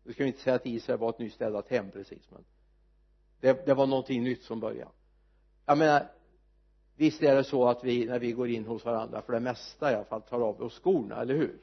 [0.05, 2.45] Nu ska vi inte säga att Israel var ett nystädat hem precis men
[3.41, 4.91] det, det var någonting nytt som började
[5.67, 6.07] jag menar
[6.97, 9.93] visst är det så att vi när vi går in hos varandra för det mesta
[9.93, 11.59] i alla fall tar av oss skorna, eller hur?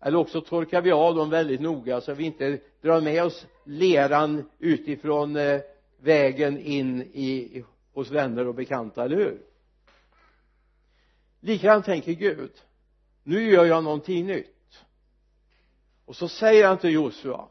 [0.00, 3.46] Eller också torkar vi av dem väldigt noga så att vi inte drar med oss
[3.64, 5.60] leran utifrån eh,
[6.04, 9.42] vägen in i, hos vänner och bekanta, eller hur?
[11.40, 12.52] Likadant tänker Gud.
[13.22, 14.84] Nu gör jag någonting nytt.
[16.04, 17.48] Och så säger han till Josua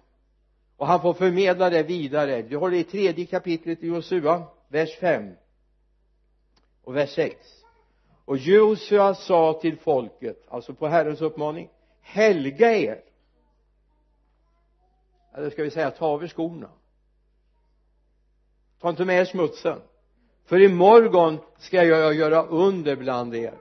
[0.77, 2.41] och han får förmedla det vidare.
[2.41, 5.31] Vi har det i tredje kapitlet i Josua vers 5
[6.83, 7.63] och vers 6
[8.25, 11.69] och Josua sa till folket alltså på Herrens uppmaning
[12.01, 13.01] helga er.
[15.33, 16.69] Eller ska vi säga ta av er skorna
[18.83, 19.81] ta inte med er smutsen.
[20.45, 23.53] För imorgon ska jag göra under bland er.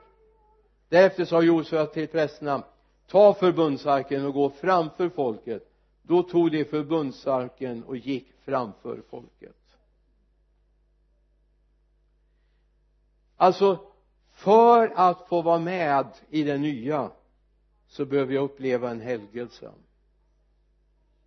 [0.89, 2.63] Därefter sa Josua till prästerna
[3.07, 5.69] ta förbundsarken och gå framför folket.
[6.03, 9.57] Då tog de förbundsarken och gick framför folket.
[13.37, 13.79] Alltså
[14.33, 17.11] för att få vara med i det nya
[17.89, 19.73] så behöver jag uppleva en helgelse.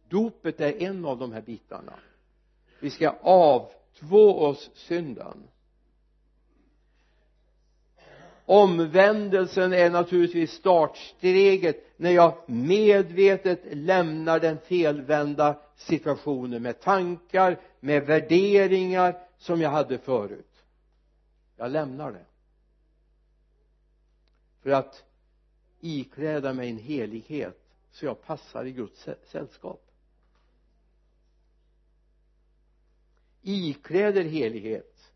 [0.09, 1.93] Dopet är en av de här bitarna.
[2.79, 3.71] Vi ska av
[4.11, 5.47] oss syndan
[8.45, 19.17] omvändelsen är naturligtvis startsteget när jag medvetet lämnar den felvända situationen med tankar med värderingar
[19.37, 20.63] som jag hade förut.
[21.57, 22.25] Jag lämnar det.
[24.61, 25.03] För att
[25.79, 29.84] ikläda mig en helighet så jag passar i Guds sällskap.
[33.45, 35.11] Ikläder helighet.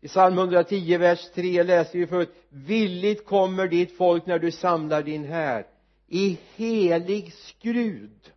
[0.00, 2.34] I psalm 110 vers 3 läser vi förut.
[2.48, 5.66] Villigt kommer ditt folk när du samlar din här.
[6.06, 8.32] I helig skrud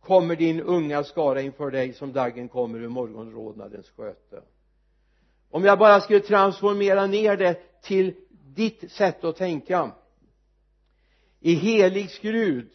[0.00, 4.42] kommer din unga skara inför dig som daggen kommer ur morgonrodnadens sköte.
[5.50, 8.14] Om jag bara skulle transformera ner det till
[8.54, 9.90] ditt sätt att tänka.
[11.40, 12.70] I helig skrud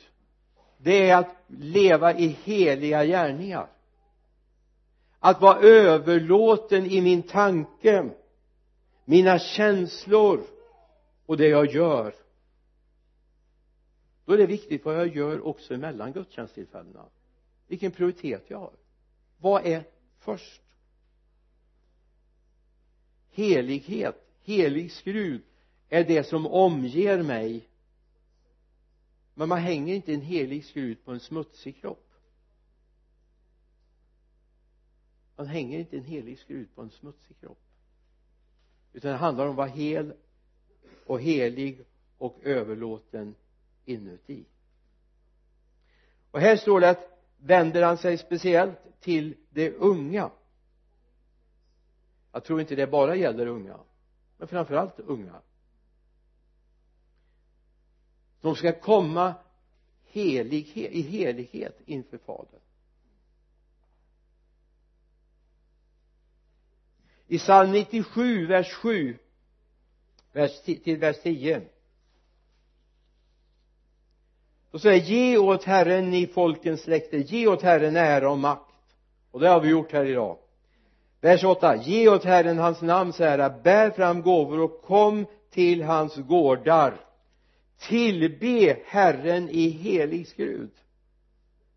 [0.77, 3.67] det är att leva i heliga gärningar
[5.23, 8.09] att vara överlåten i min tanke
[9.05, 10.43] mina känslor
[11.25, 12.15] och det jag gör.
[14.25, 17.05] Då är det viktigt vad jag gör också mellan gudstjänsttillfällena.
[17.67, 18.73] Vilken prioritet jag har.
[19.37, 19.83] Vad är
[20.19, 20.61] först?
[23.31, 25.41] Helighet helig skrud
[25.89, 27.67] är det som omger mig.
[29.33, 32.10] Men man hänger inte en helig skrud på en smutsig kropp.
[35.41, 37.61] Man hänger inte en helig skrud på en smutsig kropp.
[38.93, 40.13] Utan det handlar om att vara hel
[41.05, 41.85] och helig
[42.17, 43.35] och överlåten
[43.85, 44.45] inuti.
[46.31, 50.31] Och här står det att vänder han sig speciellt till de unga.
[52.31, 53.79] Jag tror inte det bara gäller unga
[54.37, 55.41] men framförallt unga.
[58.41, 59.33] De ska komma
[60.03, 62.59] helighet, i helighet inför fadern.
[67.31, 69.17] I psalm 97 vers 7
[70.33, 71.61] vers, till vers 10
[74.71, 78.75] då säger ge åt Herren ni folkens släkter, ge åt Herren ära och makt.
[79.31, 80.37] Och det har vi gjort här idag.
[81.21, 86.15] Vers 8 ge åt Herren hans namns ära bär fram gåvor och kom till hans
[86.15, 87.05] gårdar.
[87.79, 90.71] Tillbe Herren i helig skrud.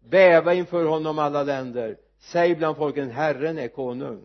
[0.08, 1.96] Bäva inför honom alla länder.
[2.18, 4.24] Säg bland folken Herren är konung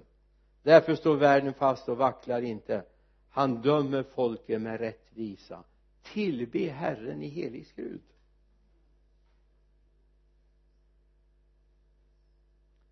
[0.63, 2.85] därför står världen fast och vacklar inte.
[3.29, 5.63] Han dömer folket med rättvisa.
[6.03, 8.01] Tillbe Herren i helig skrud.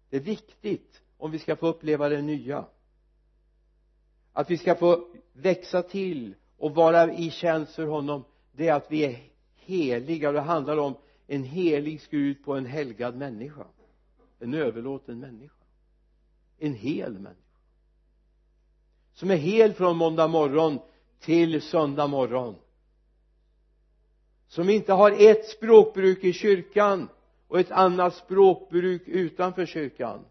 [0.09, 2.65] Det är viktigt om vi ska få uppleva det nya.
[4.33, 8.91] Att vi ska få växa till och vara i tjänst för honom det är att
[8.91, 9.19] vi är
[9.55, 10.27] heliga.
[10.27, 10.95] Och det handlar om
[11.27, 13.67] en helig skrud på en helgad människa.
[14.39, 15.63] En överlåten människa.
[16.57, 17.46] En hel människa
[19.17, 20.79] som är hel från måndag morgon
[21.19, 22.55] till söndag morgon.
[24.47, 27.09] Som inte har ett språkbruk i kyrkan
[27.47, 30.25] och ett annat språkbruk utanför kyrkan.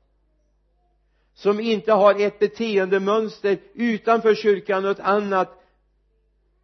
[1.34, 5.62] Som inte har ett beteendemönster utanför kyrkan och ett annat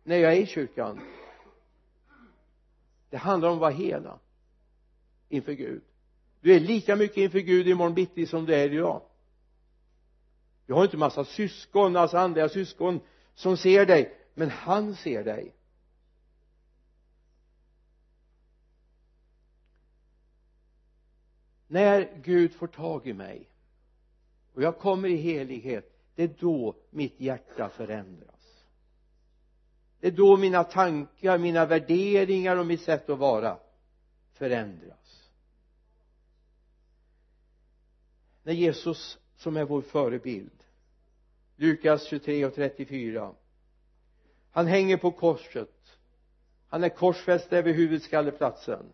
[0.02, 1.00] när jag är i kyrkan.
[3.10, 4.18] Det handlar om att vara hela
[5.28, 5.82] inför Gud.
[6.40, 9.02] Du är lika mycket inför Gud imorgon bitti som du är idag
[10.66, 13.00] du har inte massa syskon, alltså andliga syskon
[13.34, 15.54] som ser dig men han ser dig.
[21.66, 23.50] När Gud får tag i mig
[24.54, 28.64] och jag kommer i helighet det är då mitt hjärta förändras.
[30.00, 33.58] Det är då mina tankar, mina värderingar och mitt sätt att vara
[34.32, 35.30] förändras.
[38.42, 40.64] När Jesus som är vår förebild.
[41.56, 43.34] Lukas 23 och 34
[44.50, 45.98] han hänger på korset.
[46.68, 48.92] Han är korsfäst över huvudskalleplatsen.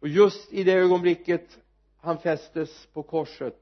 [0.00, 1.58] Och just i det ögonblicket
[1.96, 3.60] han fästes på korset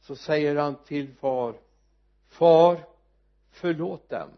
[0.00, 1.54] så säger han till far
[2.28, 2.86] far
[3.50, 4.30] förlåt dem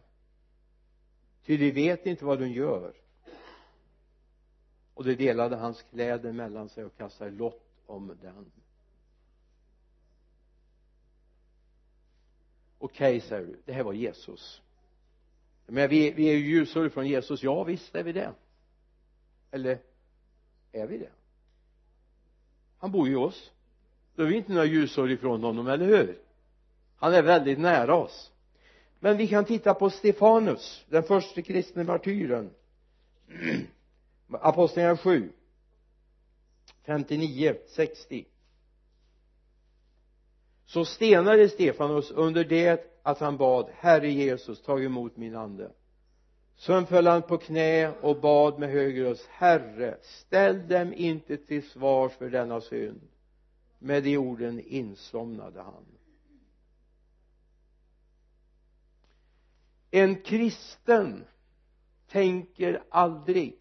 [1.45, 2.95] ty de vet inte vad de gör.
[4.95, 8.62] Och de delade hans kläder mellan sig och kastade lott om den.
[12.83, 14.63] Okej okay, säger du det här var Jesus.
[15.67, 17.43] Men vi, vi är ju ljusår från Jesus.
[17.43, 18.33] Ja visst är vi det.
[19.51, 19.79] Eller
[20.73, 21.11] är vi det?
[22.79, 23.53] Han bor ju i oss.
[24.15, 26.19] Då är vi inte några ljusår ifrån honom, eller hur?
[26.97, 28.33] Han är väldigt nära oss.
[29.01, 32.51] Men vi kan titta på Stefanus den första kristne martyren.
[34.31, 35.33] Apostlagärningarna 7
[36.85, 38.25] 59 60
[40.73, 45.73] så stenade Stefanus under det att han bad Herre Jesus tag emot min ande.
[46.57, 51.71] Sen föll han på knä och bad med hög röst Herre ställ dem inte till
[51.71, 53.01] svars för denna synd.
[53.79, 55.87] Med de orden insomnade han.
[59.91, 61.25] En kristen
[62.09, 63.59] tänker aldrig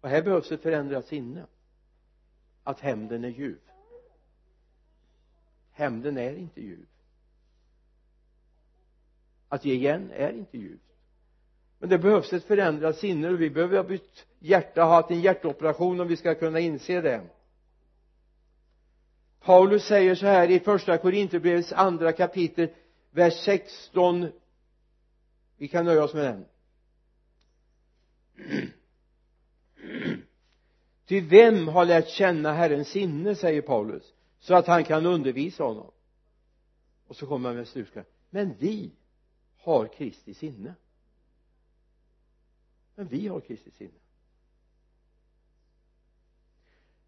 [0.00, 1.46] och här behövs ett förändrat sinne
[2.64, 3.65] att hämnden är djup
[5.76, 6.86] hämnden är inte ljuv
[9.48, 10.86] att ge igen är inte ljuvt
[11.78, 15.20] men det behövs ett förändrat sinne och vi behöver ha bytt hjärta ha haft en
[15.20, 17.22] hjärtoperation om vi ska kunna inse det.
[19.40, 22.68] Paulus säger så här i första Korinthierbrevets andra kapitel
[23.10, 24.28] vers 16
[25.56, 26.44] vi kan nöja oss med den.
[31.06, 34.15] Ty vem har lärt känna Herrens sinne säger Paulus
[34.46, 35.90] så att han kan undervisa honom.
[37.06, 38.04] Och så kommer han med slutkläm.
[38.30, 38.90] Men vi
[39.56, 40.74] har Kristi sinne.
[42.94, 43.98] Men vi har Kristi sinne.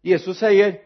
[0.01, 0.81] Jesus säger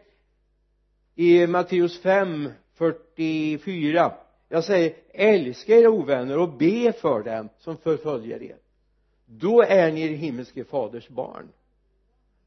[1.14, 4.16] i Matteus 5 44
[4.48, 8.58] jag säger älska era ovänner och be för dem som förföljer er.
[9.26, 11.48] Då är ni er himmelske faders barn.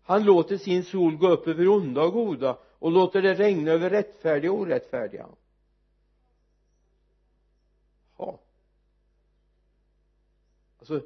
[0.04, 3.90] Han låter sin sol gå upp över onda och goda och låter det regna över
[3.90, 5.28] rättfärdiga och orättfärdiga.
[8.18, 8.40] Ja.
[10.80, 11.02] Alltså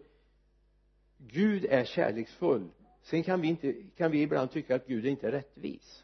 [1.18, 2.70] Gud är kärleksfull.
[3.02, 6.04] Sen kan vi inte kan vi ibland tycka att Gud inte är rättvis.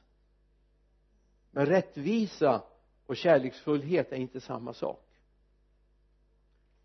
[1.51, 2.63] Men rättvisa
[3.05, 5.03] och kärleksfullhet är inte samma sak.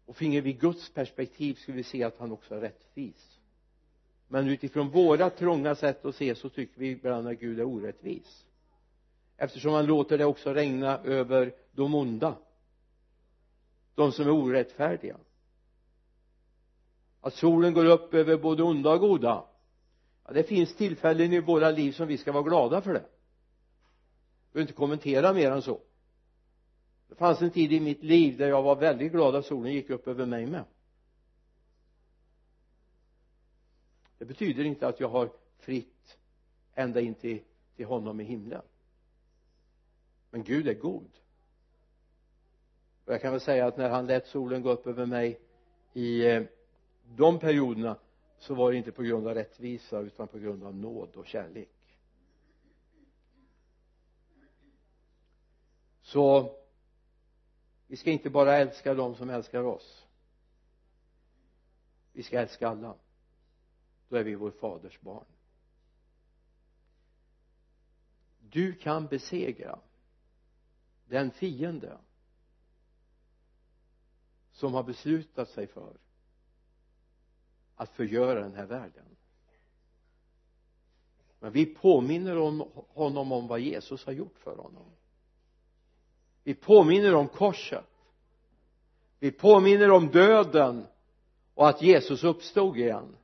[0.07, 3.39] Och finge vi Guds perspektiv skulle vi se att han också är rättvis.
[4.29, 8.47] Men utifrån våra trånga sätt att se så tycker vi ibland att Gud är orättvis
[9.43, 12.39] eftersom han låter det också regna över de onda.
[13.95, 15.17] De som är orättfärdiga.
[17.21, 19.45] Att solen går upp över både onda och goda.
[20.25, 22.99] Ja, det finns tillfällen i våra liv som vi ska vara glada för det.
[22.99, 25.81] Jag behöver inte kommentera mer än så.
[27.09, 29.91] Det fanns en tid i mitt liv där jag var väldigt glad att solen gick
[29.91, 30.65] upp över mig med.
[34.19, 36.19] Det betyder inte att jag har fritt
[36.75, 37.43] ända in till,
[37.77, 38.63] till honom i himlen
[40.33, 41.11] men Gud är god.
[43.05, 45.41] Och jag kan väl säga att när han lät solen gå upp över mig
[45.93, 46.43] i eh,
[47.17, 47.99] de perioderna
[48.39, 51.99] så var det inte på grund av rättvisa utan på grund av nåd och kärlek.
[56.03, 56.57] Så
[57.87, 60.07] vi ska inte bara älska dem som älskar oss.
[62.13, 62.95] Vi ska älska alla.
[64.09, 65.25] Då är vi vår faders barn.
[68.41, 69.79] Du kan besegra
[71.13, 71.99] den fiende
[74.53, 75.97] som har beslutat sig för
[77.77, 79.05] att förgöra den här världen.
[81.41, 84.85] Men vi påminner om honom om vad Jesus har gjort för honom.
[86.43, 87.91] Vi påminner om korset.
[89.19, 90.87] Vi påminner om döden
[91.55, 93.17] och att Jesus uppstod igen.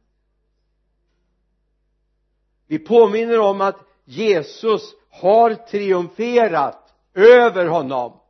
[2.67, 6.88] Vi påminner om att Jesus har triumferat
[7.19, 8.21] över honom.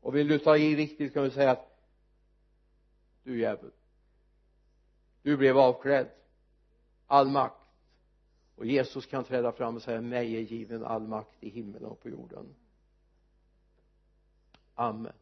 [0.00, 1.78] Och vill du ta i riktigt kan du säga att
[3.22, 3.72] du djävul
[5.26, 6.08] du blev avklädd.
[7.06, 7.54] All makt.
[8.56, 12.00] Och Jesus kan träda fram och säga mig är given all makt i himlen och
[12.00, 12.54] på jorden.
[14.74, 15.12] Amen.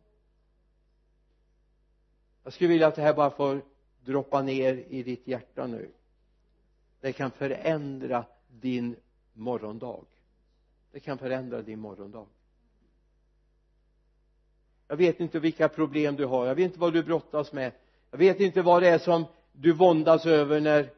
[2.43, 3.63] Jag skulle vilja att det här bara får
[4.05, 5.91] droppa ner i ditt hjärta nu.
[7.01, 8.97] Det kan förändra din
[9.33, 10.07] morgondag
[10.95, 12.27] det kan förändra din morgondag.
[14.89, 16.47] Jag vet inte vilka problem du har.
[16.47, 17.73] Jag vet inte vad du brottas med.
[18.11, 20.93] Jag vet inte vad det är som du våndas över när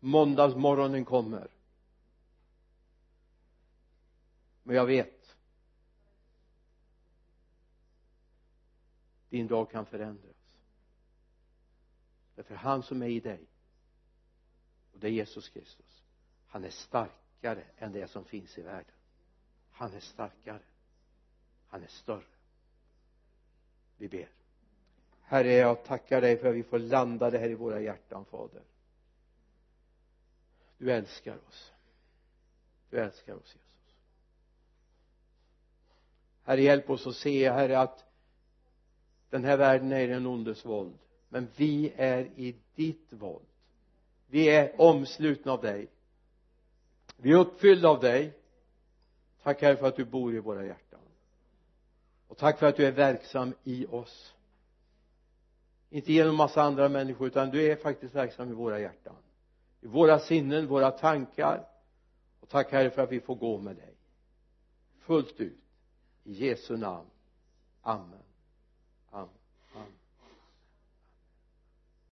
[0.00, 1.48] måndagsmorgonen kommer.
[4.62, 5.36] Men jag vet.
[9.28, 10.56] Din dag kan förändras.
[12.34, 13.40] Därför han som är i dig
[14.92, 16.04] och det är Jesus Kristus
[16.46, 18.94] han är stark starkare än det som finns i världen.
[19.70, 20.62] Han är starkare.
[21.68, 22.24] Han är större.
[23.96, 24.28] Vi ber.
[25.22, 28.62] Herre jag tackar dig för att vi får landa det här i våra hjärtan fader.
[30.78, 31.72] Du älskar oss.
[32.90, 33.94] Du älskar oss Jesus.
[36.42, 38.04] Herre hjälp oss att se herre att
[39.30, 43.46] den här världen är i den ondes våld men vi är i ditt våld.
[44.26, 45.88] Vi är omslutna av dig
[47.16, 48.38] vi är uppfyllda av dig.
[49.42, 51.00] Tack herre för att du bor i våra hjärtan.
[52.28, 54.34] Och tack för att du är verksam i oss.
[55.90, 59.16] Inte genom massa andra människor utan du är faktiskt verksam i våra hjärtan.
[59.80, 61.68] I våra sinnen, våra tankar.
[62.40, 63.94] Och tack herre för att vi får gå med dig.
[64.98, 65.60] Fullt ut.
[66.24, 67.10] I Jesu namn.
[67.82, 68.04] Amen.
[68.04, 68.23] Amen